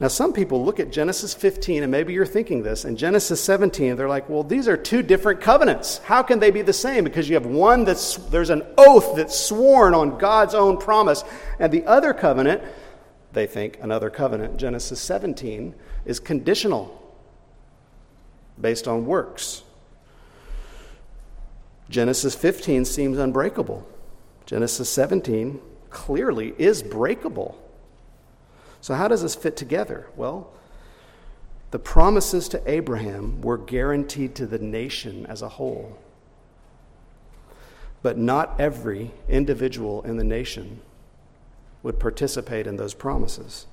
[0.00, 3.94] Now, some people look at Genesis 15, and maybe you're thinking this, and Genesis 17,
[3.94, 5.98] they're like, well, these are two different covenants.
[5.98, 7.04] How can they be the same?
[7.04, 11.22] Because you have one that's, there's an oath that's sworn on God's own promise,
[11.60, 12.62] and the other covenant,
[13.32, 15.72] they think another covenant, Genesis 17,
[16.04, 17.00] is conditional,
[18.60, 19.62] based on works.
[21.88, 23.86] Genesis 15 seems unbreakable.
[24.46, 27.58] Genesis 17 clearly is breakable.
[28.80, 30.08] So, how does this fit together?
[30.16, 30.52] Well,
[31.70, 35.98] the promises to Abraham were guaranteed to the nation as a whole.
[38.02, 40.80] But not every individual in the nation
[41.82, 43.66] would participate in those promises.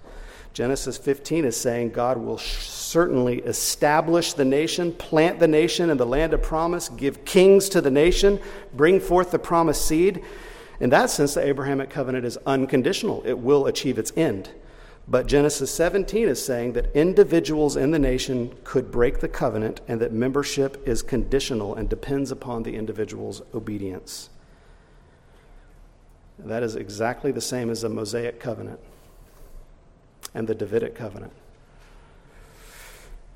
[0.53, 6.05] Genesis 15 is saying God will certainly establish the nation, plant the nation in the
[6.05, 8.39] land of promise, give kings to the nation,
[8.73, 10.23] bring forth the promised seed.
[10.79, 14.49] In that sense, the Abrahamic covenant is unconditional, it will achieve its end.
[15.07, 19.99] But Genesis 17 is saying that individuals in the nation could break the covenant and
[20.01, 24.29] that membership is conditional and depends upon the individual's obedience.
[26.37, 28.79] That is exactly the same as the Mosaic covenant
[30.33, 31.33] and the Davidic covenant.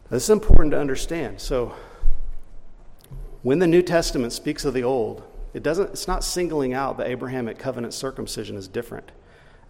[0.10, 1.40] This is important to understand.
[1.42, 1.74] So,
[3.42, 7.06] when the New Testament speaks of the Old, it doesn't, it's not singling out the
[7.06, 9.12] Abrahamic covenant circumcision as different.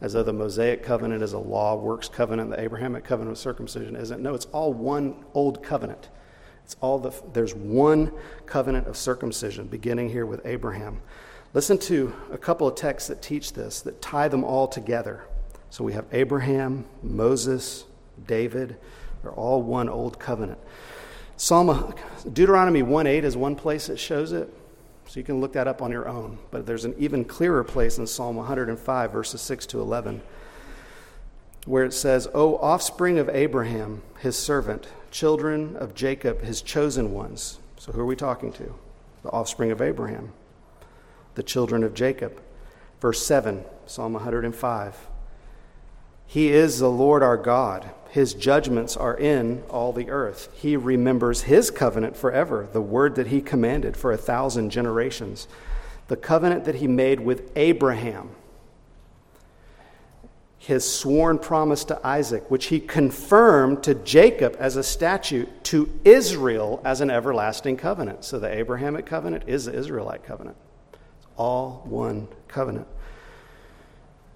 [0.03, 3.95] as though the Mosaic covenant is a law, works covenant, the Abrahamic covenant of circumcision
[3.95, 4.21] isn't.
[4.21, 6.09] No, it's all one old covenant.
[6.65, 8.11] It's all the, there's one
[8.45, 11.01] covenant of circumcision beginning here with Abraham.
[11.53, 15.23] Listen to a couple of texts that teach this, that tie them all together.
[15.73, 17.85] So we have Abraham, Moses,
[18.27, 18.77] David,
[19.23, 20.59] they're all one old covenant.
[21.35, 21.95] Psalm
[22.31, 24.53] Deuteronomy 1:8 is one place that shows it.
[25.07, 26.37] So you can look that up on your own.
[26.51, 30.21] But there's an even clearer place in Psalm 105, verses 6 to 11,
[31.65, 37.57] where it says, O offspring of Abraham, his servant, children of Jacob, his chosen ones.
[37.77, 38.75] So who are we talking to?
[39.23, 40.33] The offspring of Abraham,
[41.33, 42.39] the children of Jacob.
[43.01, 45.07] Verse 7, Psalm 105.
[46.27, 47.89] He is the Lord our God.
[48.09, 50.49] His judgments are in all the earth.
[50.53, 55.47] He remembers his covenant forever, the word that he commanded for a thousand generations,
[56.09, 58.29] the covenant that he made with Abraham,
[60.59, 66.81] his sworn promise to Isaac, which he confirmed to Jacob as a statute, to Israel
[66.85, 68.23] as an everlasting covenant.
[68.23, 70.55] So the Abrahamic covenant is the Israelite covenant.
[71.17, 72.87] It's all one covenant.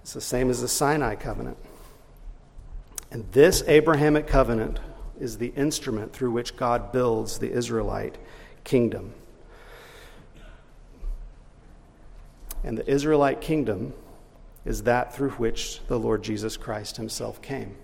[0.02, 1.56] It's the same as the Sinai covenant.
[3.10, 4.80] And this Abrahamic covenant
[5.18, 8.18] is the instrument through which God builds the Israelite
[8.64, 9.12] kingdom.
[12.62, 13.94] And the Israelite kingdom
[14.64, 17.76] is that through which the Lord Jesus Christ himself came.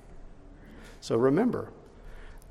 [1.00, 1.70] So remember,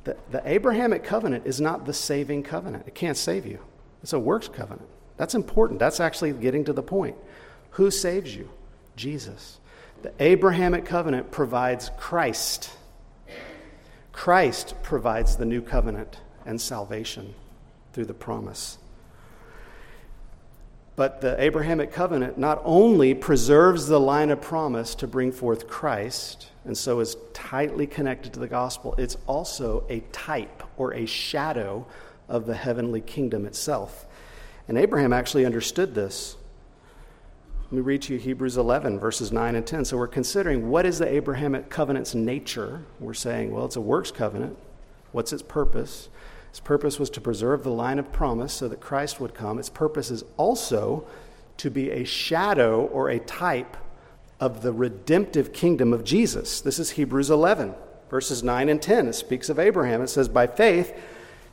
[0.04, 2.86] the, the Abrahamic covenant is not the saving covenant.
[2.88, 3.60] It can't save you,
[4.02, 4.88] it's a works covenant.
[5.18, 5.80] That's important.
[5.80, 7.16] That's actually getting to the point.
[7.72, 8.50] Who saves you?
[8.96, 9.60] Jesus.
[10.04, 12.70] The Abrahamic covenant provides Christ.
[14.12, 17.34] Christ provides the new covenant and salvation
[17.94, 18.78] through the promise.
[20.98, 26.50] But the Abrahamic covenant not only preserves the line of promise to bring forth Christ,
[26.66, 31.88] and so is tightly connected to the gospel, it's also a type or a shadow
[32.28, 34.06] of the heavenly kingdom itself.
[34.68, 36.36] And Abraham actually understood this.
[37.74, 39.86] Let me read to you Hebrews 11, verses 9 and 10.
[39.86, 42.86] So we're considering what is the Abrahamic covenant's nature.
[43.00, 44.60] We're saying, well, it's a works covenant.
[45.12, 46.10] What's its purpose?
[46.52, 49.58] Its purpose was to preserve the line of promise so that Christ would come.
[49.58, 51.08] Its purpose is also
[51.58, 53.76] to be a shadow or a type
[54.40, 56.62] of the redemptive kingdom of Jesus.
[56.62, 57.74] This is Hebrews 11,
[58.08, 59.08] verses 9 and 10.
[59.08, 60.04] It speaks of Abraham.
[60.04, 60.96] It says, By faith,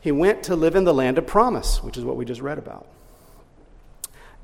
[0.02, 2.58] he went to live in the land of promise, which is what we just read
[2.58, 2.86] about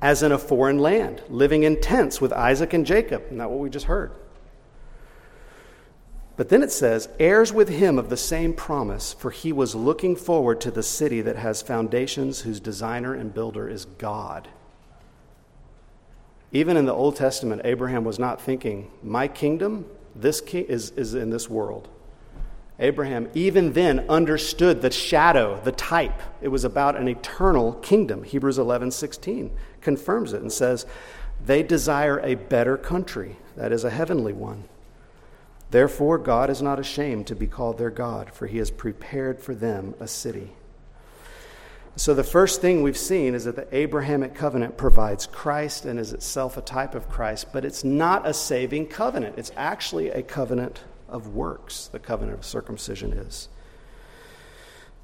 [0.01, 3.23] as in a foreign land, living in tents with Isaac and Jacob.
[3.31, 4.11] That what we just heard?
[6.35, 10.15] But then it says, heirs with him of the same promise, for he was looking
[10.15, 14.47] forward to the city that has foundations, whose designer and builder is God.
[16.51, 21.15] Even in the Old Testament, Abraham was not thinking, my kingdom, this king is, is
[21.15, 21.89] in this world.
[22.79, 26.21] Abraham, even then, understood the shadow, the type.
[26.41, 28.23] It was about an eternal kingdom.
[28.23, 30.85] Hebrews 11 16 confirms it and says,
[31.43, 34.65] They desire a better country, that is, a heavenly one.
[35.71, 39.55] Therefore, God is not ashamed to be called their God, for he has prepared for
[39.55, 40.51] them a city.
[41.95, 46.13] So, the first thing we've seen is that the Abrahamic covenant provides Christ and is
[46.13, 49.39] itself a type of Christ, but it's not a saving covenant.
[49.39, 53.49] It's actually a covenant of works, the covenant of circumcision is.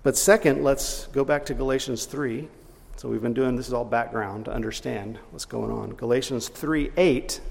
[0.03, 2.47] But second, let's go back to Galatians 3.
[2.97, 5.91] So we've been doing this is all background to understand what's going on.
[5.91, 7.41] Galatians 3 8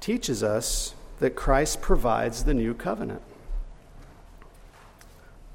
[0.00, 3.22] teaches us that Christ provides the new covenant.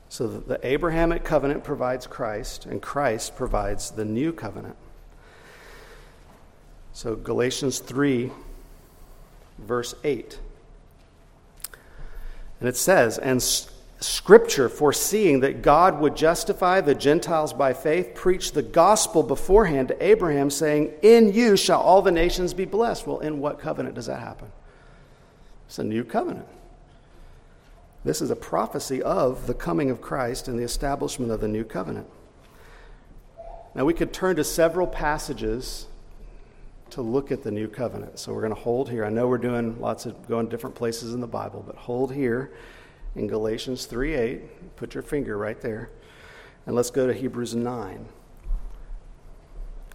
[0.10, 4.76] So the Abrahamic covenant provides Christ, and Christ provides the new covenant.
[6.94, 8.32] So Galatians 3,
[9.58, 10.38] verse 8.
[12.60, 13.42] And it says, And
[14.04, 20.06] Scripture, foreseeing that God would justify the Gentiles by faith, preached the gospel beforehand to
[20.06, 23.08] Abraham, saying, In you shall all the nations be blessed.
[23.08, 24.52] Well, in what covenant does that happen?
[25.68, 26.48] It's a new covenant.
[28.04, 31.64] This is a prophecy of the coming of Christ and the establishment of the new
[31.64, 32.08] covenant.
[33.74, 35.88] Now, we could turn to several passages
[36.94, 38.20] to look at the new covenant.
[38.20, 39.04] So we're going to hold here.
[39.04, 42.54] I know we're doing lots of going different places in the Bible, but hold here
[43.16, 44.76] in Galatians 3 8.
[44.76, 45.90] Put your finger right there.
[46.66, 48.06] And let's go to Hebrews 9.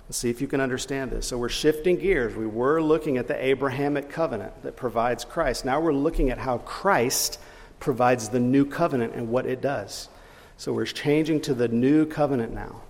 [0.09, 1.27] Let's see if you can understand this.
[1.27, 2.35] So we're shifting gears.
[2.35, 5.65] We were looking at the Abrahamic covenant that provides Christ.
[5.65, 7.39] Now we're looking at how Christ
[7.79, 10.09] provides the new covenant and what it does.
[10.57, 12.83] So we're changing to the new covenant now.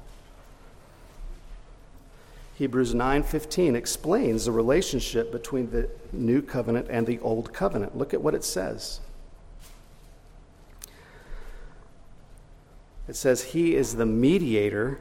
[2.58, 7.96] Hebrews 9:15 explains the relationship between the new covenant and the old covenant.
[7.96, 8.98] Look at what it says.
[13.06, 14.98] It says he is the mediator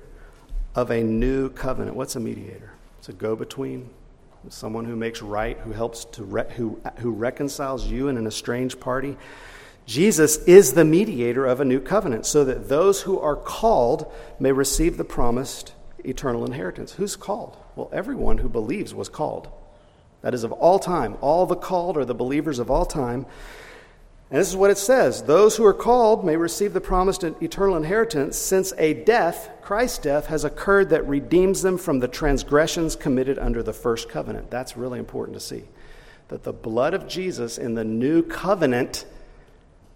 [0.76, 1.98] of a new covenant.
[1.98, 2.74] What's a mediator?
[3.00, 3.90] It's a go-between,
[4.50, 8.80] someone who makes right, who helps to re- who who reconciles you and an estranged
[8.80, 9.18] party.
[9.88, 14.52] Jesus is the mediator of a new covenant so that those who are called may
[14.52, 15.74] receive the promised
[16.04, 16.94] eternal inheritance.
[16.94, 17.58] Who's called?
[17.76, 19.50] Well, everyone who believes was called.
[20.22, 21.18] That is of all time.
[21.22, 23.26] All the called are the believers of all time.
[24.30, 27.78] And this is what it says Those who are called may receive the promised eternal
[27.78, 33.40] inheritance, since a death, Christ's death, has occurred that redeems them from the transgressions committed
[33.40, 34.52] under the first covenant.
[34.52, 35.64] That's really important to see.
[36.28, 39.06] That the blood of Jesus in the new covenant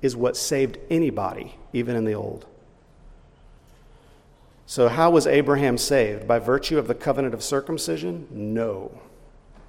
[0.01, 2.45] is what saved anybody, even in the old.
[4.71, 6.29] So, how was Abraham saved?
[6.29, 8.25] By virtue of the covenant of circumcision?
[8.31, 9.01] No.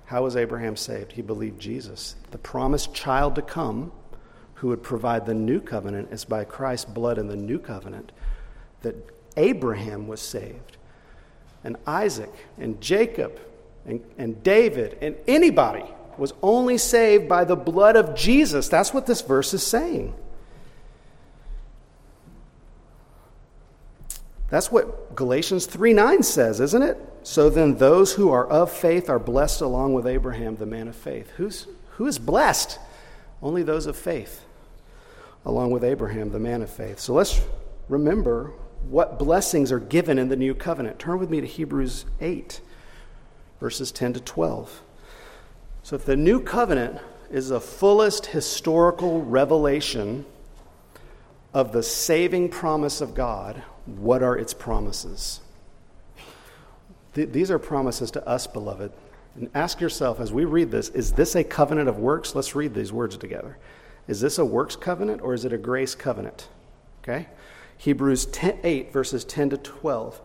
[0.05, 1.11] How was Abraham saved?
[1.11, 2.15] He believed Jesus.
[2.31, 3.91] The promised child to come,
[4.55, 8.13] who would provide the new covenant, is by Christ's blood in the new covenant
[8.83, 8.95] that
[9.37, 10.77] Abraham was saved.
[11.65, 13.41] And Isaac and Jacob
[13.85, 15.85] and, and David and anybody
[16.17, 18.69] was only saved by the blood of Jesus.
[18.69, 20.15] That's what this verse is saying.
[24.53, 26.99] That's what Galatians 3 9 says, isn't it?
[27.23, 30.95] So then those who are of faith are blessed along with Abraham, the man of
[30.95, 31.31] faith.
[31.39, 32.79] Who's, who is blessed?
[33.43, 34.45] Only those of faith,
[35.47, 37.01] along with Abraham, the man of faith.
[37.01, 37.41] So let's
[37.89, 38.53] remember
[38.91, 40.99] what blessings are given in the new covenant.
[40.99, 42.61] Turn with me to Hebrews 8,
[43.59, 44.83] verses 10 to 12.
[45.83, 47.01] So if the new covenant
[47.31, 50.27] is the fullest historical revelation
[51.55, 55.41] of the saving promise of God, what are its promises?
[57.15, 58.93] Th- these are promises to us, beloved.
[59.37, 62.35] And ask yourself as we read this is this a covenant of works?
[62.35, 63.57] Let's read these words together.
[64.09, 66.49] Is this a works covenant or is it a grace covenant?
[67.03, 67.29] Okay?
[67.79, 70.21] Hebrews 10, 8, verses 10 to 12.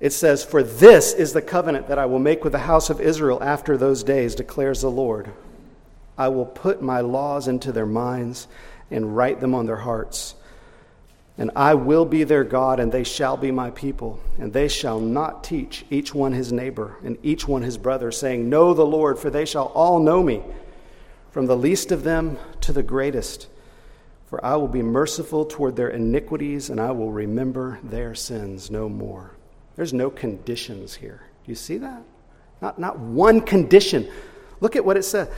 [0.00, 3.00] It says, For this is the covenant that I will make with the house of
[3.00, 5.30] Israel after those days, declares the Lord.
[6.16, 8.48] I will put my laws into their minds
[8.90, 10.34] and write them on their hearts.
[11.40, 14.20] And I will be their God, and they shall be my people.
[14.38, 18.50] And they shall not teach each one his neighbor and each one his brother, saying,
[18.50, 20.42] Know the Lord, for they shall all know me,
[21.30, 23.48] from the least of them to the greatest.
[24.26, 28.90] For I will be merciful toward their iniquities, and I will remember their sins no
[28.90, 29.30] more.
[29.76, 31.22] There's no conditions here.
[31.46, 32.02] Do you see that?
[32.60, 34.10] Not, not one condition.
[34.60, 35.30] Look at what it says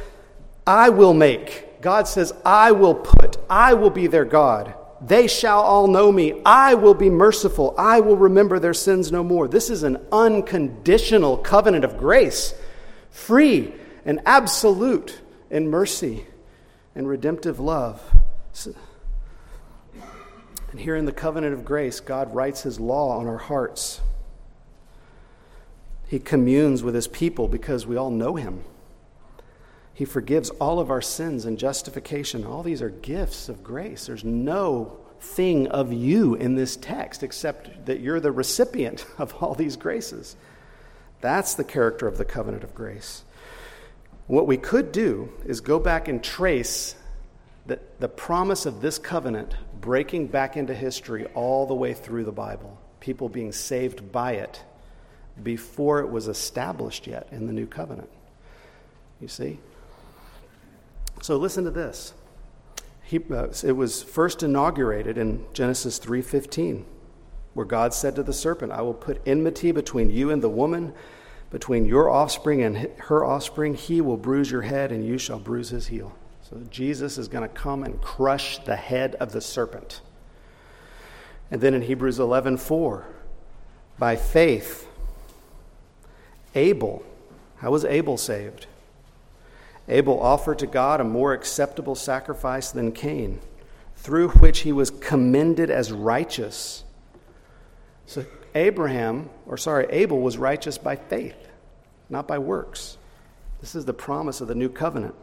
[0.66, 1.80] I will make.
[1.80, 4.74] God says, I will put, I will be their God.
[5.04, 6.40] They shall all know me.
[6.46, 7.74] I will be merciful.
[7.76, 9.48] I will remember their sins no more.
[9.48, 12.54] This is an unconditional covenant of grace,
[13.10, 13.74] free
[14.04, 16.26] and absolute in mercy
[16.94, 18.00] and redemptive love.
[20.70, 24.00] And here in the covenant of grace, God writes his law on our hearts.
[26.06, 28.64] He communes with his people because we all know him.
[29.94, 32.46] He forgives all of our sins and justification.
[32.46, 34.06] All these are gifts of grace.
[34.06, 39.54] There's no thing of you in this text except that you're the recipient of all
[39.54, 40.36] these graces.
[41.20, 43.22] That's the character of the covenant of grace.
[44.26, 46.96] What we could do is go back and trace
[47.66, 52.32] the, the promise of this covenant breaking back into history all the way through the
[52.32, 54.62] Bible, people being saved by it
[55.42, 58.10] before it was established yet in the new covenant.
[59.20, 59.58] You see?
[61.22, 62.14] So listen to this.
[63.04, 66.84] He, uh, it was first inaugurated in Genesis 3:15,
[67.54, 70.92] where God said to the serpent, "I will put enmity between you and the woman,
[71.48, 73.74] between your offspring and her offspring.
[73.74, 76.12] He will bruise your head, and you shall bruise his heel."
[76.42, 80.00] So Jesus is going to come and crush the head of the serpent.
[81.52, 83.04] And then in Hebrews 11:4,
[83.96, 84.88] by faith,
[86.56, 87.04] Abel,
[87.58, 88.66] how was Abel saved?
[89.92, 93.40] Abel offered to God a more acceptable sacrifice than Cain,
[93.96, 96.82] through which he was commended as righteous.
[98.06, 98.24] So
[98.54, 101.36] Abraham, or sorry, Abel was righteous by faith,
[102.08, 102.96] not by works.
[103.60, 105.14] This is the promise of the new covenant.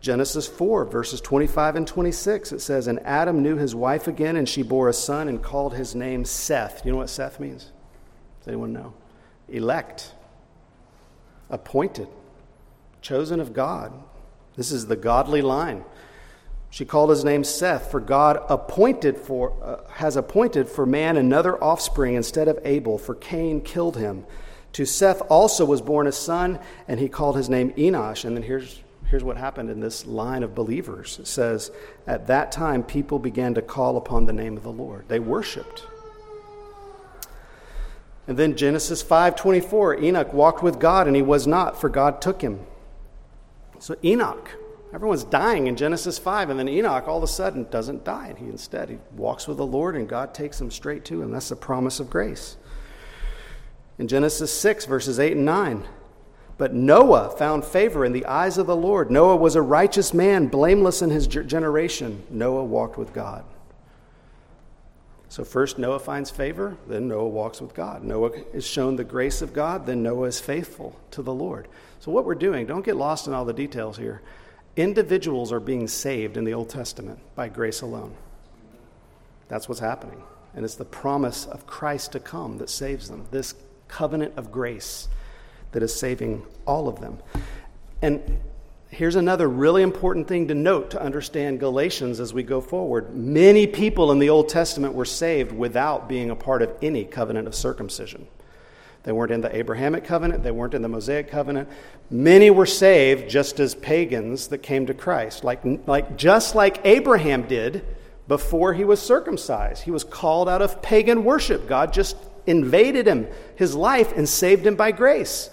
[0.00, 4.48] Genesis 4, verses 25 and 26, it says, And Adam knew his wife again, and
[4.48, 6.84] she bore a son and called his name Seth.
[6.84, 7.70] You know what Seth means?
[8.40, 8.94] Does anyone know?
[9.48, 10.14] Elect,
[11.48, 12.08] appointed
[13.00, 13.92] chosen of God.
[14.56, 15.84] This is the godly line.
[16.70, 21.62] She called his name Seth, for God appointed for, uh, has appointed for man another
[21.62, 24.24] offspring instead of Abel, for Cain killed him.
[24.74, 28.24] To Seth also was born a son, and he called his name Enosh.
[28.24, 31.72] And then here's, here's what happened in this line of believers it says,
[32.06, 35.06] At that time, people began to call upon the name of the Lord.
[35.08, 35.86] They worshiped.
[38.28, 42.42] And then Genesis 5:24, Enoch walked with God and he was not, for God took
[42.42, 42.60] him.
[43.80, 44.50] So Enoch,
[44.92, 48.28] everyone's dying in Genesis 5, and then Enoch all of a sudden doesn't die.
[48.28, 51.30] And he instead he walks with the Lord and God takes him straight to him.
[51.32, 52.58] That's the promise of grace.
[53.98, 55.88] In Genesis 6, verses 8 and 9,
[56.58, 59.10] but Noah found favor in the eyes of the Lord.
[59.10, 62.22] Noah was a righteous man, blameless in his generation.
[62.28, 63.44] Noah walked with God.
[65.30, 68.02] So, first Noah finds favor, then Noah walks with God.
[68.02, 71.68] Noah is shown the grace of God, then Noah is faithful to the Lord.
[72.00, 74.22] So, what we're doing, don't get lost in all the details here.
[74.74, 78.16] Individuals are being saved in the Old Testament by grace alone.
[79.46, 80.20] That's what's happening.
[80.52, 83.24] And it's the promise of Christ to come that saves them.
[83.30, 83.54] This
[83.86, 85.06] covenant of grace
[85.70, 87.18] that is saving all of them.
[88.02, 88.40] And
[88.92, 93.14] Here's another really important thing to note to understand Galatians as we go forward.
[93.14, 97.46] Many people in the Old Testament were saved without being a part of any covenant
[97.46, 98.26] of circumcision.
[99.04, 101.68] They weren't in the Abrahamic covenant, they weren't in the Mosaic covenant.
[102.10, 107.42] Many were saved just as pagans that came to Christ, like, like just like Abraham
[107.42, 107.84] did
[108.26, 109.84] before he was circumcised.
[109.84, 111.68] He was called out of pagan worship.
[111.68, 115.48] God just invaded him, his life, and saved him by grace.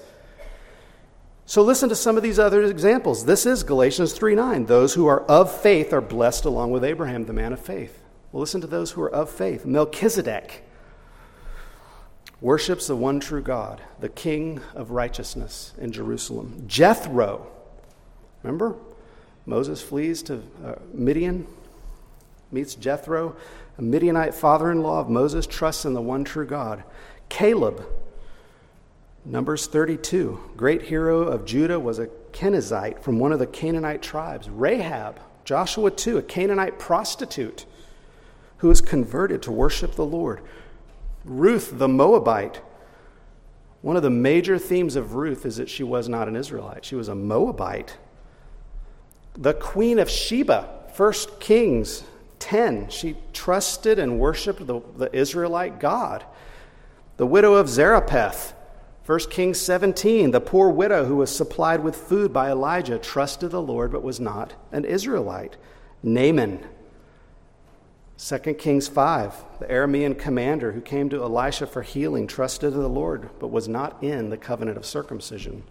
[1.50, 3.24] So listen to some of these other examples.
[3.24, 4.66] This is Galatians 3 9.
[4.66, 8.04] Those who are of faith are blessed along with Abraham, the man of faith.
[8.34, 9.66] Well, listen to those who are of faith.
[9.66, 10.66] Melchizedek
[12.42, 16.66] worships the one true God, the king of righteousness in Jerusalem.
[16.68, 17.48] Jethro,
[18.44, 18.76] remember?
[19.46, 21.48] Moses flees to uh, Midian,
[22.52, 23.38] meets Jethro,
[23.78, 26.84] a Midianite father in law of Moses, trusts in the one true God.
[27.30, 27.86] Caleb,
[29.30, 34.50] Numbers 32, great hero of Judah was a Kenizzite from one of the Canaanite tribes.
[34.50, 37.66] Rahab, Joshua 2, a Canaanite prostitute
[38.60, 40.40] who was converted to worship the Lord.
[41.26, 42.62] Ruth, the Moabite.
[43.82, 46.96] One of the major themes of Ruth is that she was not an Israelite, she
[46.96, 47.98] was a Moabite.
[49.34, 52.06] The Queen of Sheba, 1 Kings
[52.40, 56.24] 10, she trusted and worshiped the, the Israelite God.
[57.18, 58.54] The widow of Zarephath,
[59.08, 63.62] 1 Kings 17, the poor widow who was supplied with food by Elijah trusted the
[63.62, 65.56] Lord but was not an Israelite.
[66.04, 66.68] Naaman.
[68.18, 73.30] 2 Kings 5, the Aramean commander who came to Elisha for healing trusted the Lord
[73.40, 75.64] but was not in the covenant of circumcision.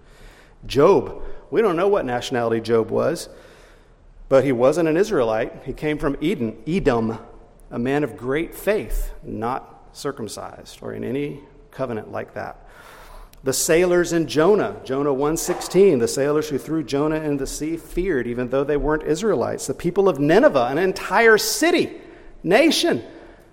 [0.64, 3.28] Job, we don't know what nationality Job was,
[4.30, 5.53] but he wasn't an Israelite.
[5.66, 7.18] He came from Eden, Edom,
[7.70, 12.65] a man of great faith, not circumcised or in any covenant like that.
[13.47, 18.26] The sailors in Jonah, Jonah 1:16, the sailors who threw Jonah into the sea feared
[18.26, 19.68] even though they weren't Israelites.
[19.68, 21.92] The people of Nineveh, an entire city,
[22.42, 23.05] nation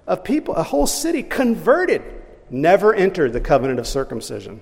[0.08, 2.02] of people, a whole city converted,
[2.50, 4.62] never entered the covenant of circumcision.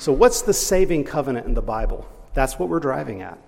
[0.00, 2.04] So what's the saving covenant in the Bible?
[2.34, 3.38] That's what we're driving at.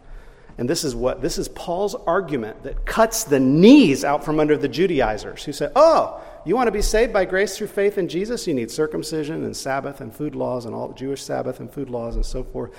[0.56, 4.56] And this is what this is Paul's argument that cuts the knees out from under
[4.56, 8.08] the Judaizers who say, "Oh, you want to be saved by grace through faith in
[8.08, 8.46] Jesus?
[8.46, 12.14] You need circumcision and Sabbath and food laws and all Jewish Sabbath and food laws
[12.16, 12.70] and so forth."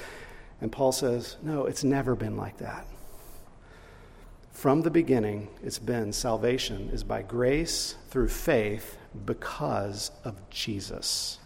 [0.62, 2.86] And Paul says, "No, it's never been like that.
[4.52, 11.40] From the beginning, it's been salvation is by grace through faith because of Jesus."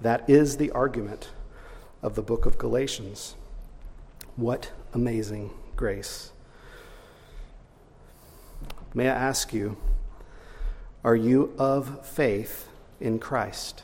[0.00, 1.30] That is the argument
[2.02, 3.34] of the book of Galatians.
[4.36, 6.30] What amazing grace.
[8.94, 9.76] May I ask you,
[11.04, 12.68] are you of faith
[13.00, 13.82] in Christ?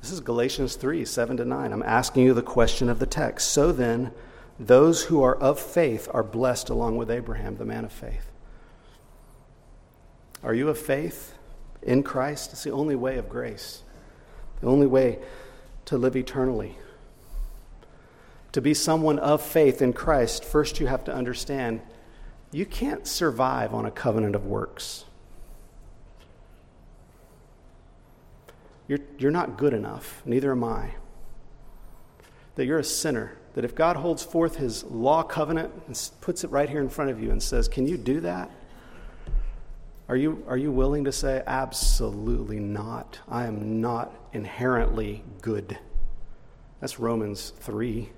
[0.00, 1.72] This is Galatians 3 7 to 9.
[1.72, 3.52] I'm asking you the question of the text.
[3.52, 4.12] So then,
[4.58, 8.30] those who are of faith are blessed along with Abraham, the man of faith.
[10.42, 11.34] Are you of faith
[11.82, 12.52] in Christ?
[12.52, 13.82] It's the only way of grace,
[14.60, 15.18] the only way
[15.86, 16.76] to live eternally.
[18.52, 21.80] To be someone of faith in Christ, first you have to understand
[22.50, 25.04] you can't survive on a covenant of works.
[28.86, 30.94] You're, you're not good enough, neither am I.
[32.54, 33.36] That you're a sinner.
[33.54, 37.10] That if God holds forth his law covenant and puts it right here in front
[37.10, 38.50] of you and says, Can you do that?
[40.08, 43.18] Are you, are you willing to say, Absolutely not.
[43.28, 45.78] I am not inherently good?
[46.80, 48.08] That's Romans 3.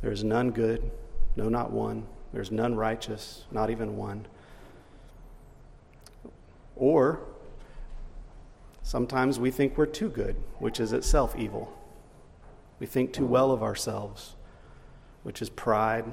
[0.00, 0.90] There is none good,
[1.36, 2.06] no, not one.
[2.32, 4.26] There's none righteous, not even one.
[6.76, 7.20] Or
[8.92, 11.72] Sometimes we think we're too good, which is itself evil.
[12.78, 14.34] We think too well of ourselves,
[15.22, 16.04] which is pride,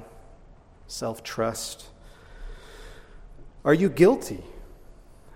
[0.86, 1.88] self trust.
[3.64, 4.42] Are you guilty?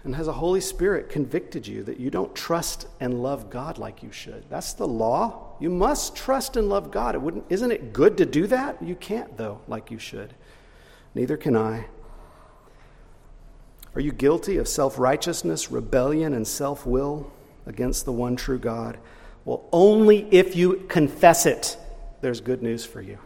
[0.05, 4.03] And has the Holy Spirit convicted you that you don't trust and love God like
[4.03, 4.45] you should?
[4.49, 5.57] That's the law.
[5.61, 7.15] You must trust and love God.
[7.15, 8.83] It wouldn't, isn't it good to do that?
[8.83, 10.35] You can't, though, like you should.
[11.15, 11.87] Neither can I.
[13.95, 17.33] Are you guilty of self righteousness, rebellion, and self will
[17.67, 18.99] against the one true God?
[19.45, 21.77] Well, only if you confess it,
[22.21, 23.19] there's good news for you.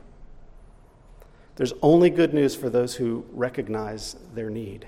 [1.57, 4.87] There's only good news for those who recognize their need.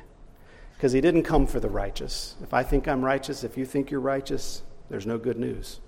[0.74, 2.36] Because he didn't come for the righteous.
[2.42, 5.80] If I think I'm righteous, if you think you're righteous, there's no good news.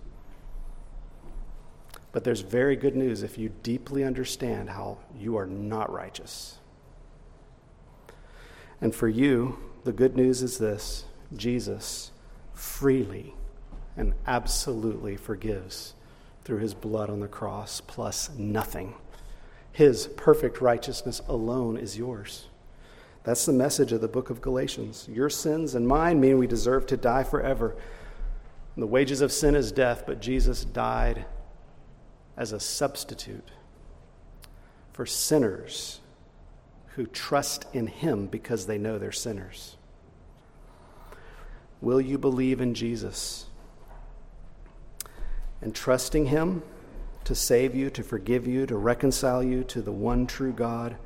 [2.12, 6.58] But there's very good news if you deeply understand how you are not righteous.
[8.82, 11.04] And for you, the good news is this
[11.34, 12.10] Jesus
[12.52, 13.32] freely
[13.96, 15.94] and absolutely forgives
[16.42, 18.94] through his blood on the cross, plus nothing.
[19.70, 22.48] His perfect righteousness alone is yours.
[23.22, 25.08] That's the message of the book of Galatians.
[25.10, 27.76] Your sins and mine mean we deserve to die forever.
[28.76, 31.24] The wages of sin is death, but Jesus died
[32.36, 33.52] as a substitute
[34.92, 36.00] for sinners
[36.96, 39.76] who trust in him because they know they're sinners.
[41.80, 43.46] Will you believe in Jesus?
[45.60, 46.62] And trusting him
[47.24, 50.96] to save you, to forgive you, to reconcile you to the one true God,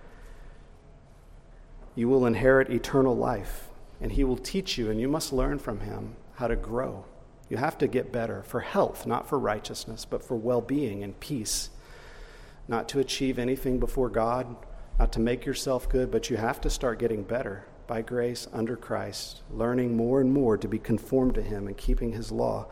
[1.95, 3.69] you will inherit eternal life.
[4.01, 7.05] And he will teach you, and you must learn from him how to grow.
[7.49, 11.19] You have to get better for health, not for righteousness, but for well being and
[11.21, 11.71] peace.
[12.69, 14.57] Not to achieve anything before God,
[14.99, 18.77] not to make yourself good, but you have to start getting better by grace under
[18.77, 22.67] Christ, learning more and more to be conformed to Him and keeping His law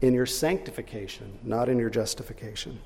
[0.00, 2.80] in your sanctification, not in your justification.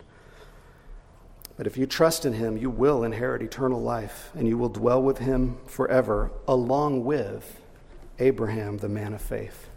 [1.57, 5.03] But if you trust in Him, you will inherit eternal life and you will dwell
[5.03, 7.61] with Him forever, along with
[8.19, 9.69] Abraham, the man of faith.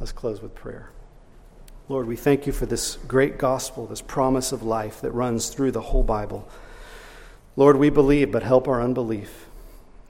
[0.00, 0.90] Let's close with prayer.
[1.88, 5.72] Lord, we thank you for this great gospel, this promise of life that runs through
[5.72, 6.48] the whole Bible.
[7.54, 9.46] Lord, we believe, but help our unbelief.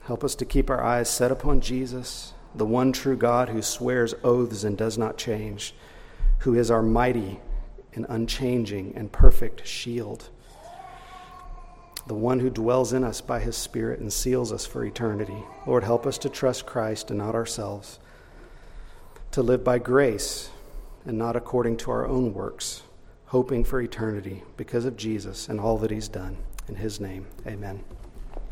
[0.03, 4.15] Help us to keep our eyes set upon Jesus, the one true God who swears
[4.23, 5.75] oaths and does not change,
[6.39, 7.39] who is our mighty
[7.93, 10.29] and unchanging and perfect shield,
[12.07, 15.43] the one who dwells in us by his Spirit and seals us for eternity.
[15.67, 17.99] Lord, help us to trust Christ and not ourselves,
[19.31, 20.49] to live by grace
[21.05, 22.83] and not according to our own works,
[23.27, 26.37] hoping for eternity because of Jesus and all that he's done.
[26.67, 27.83] In his name, amen.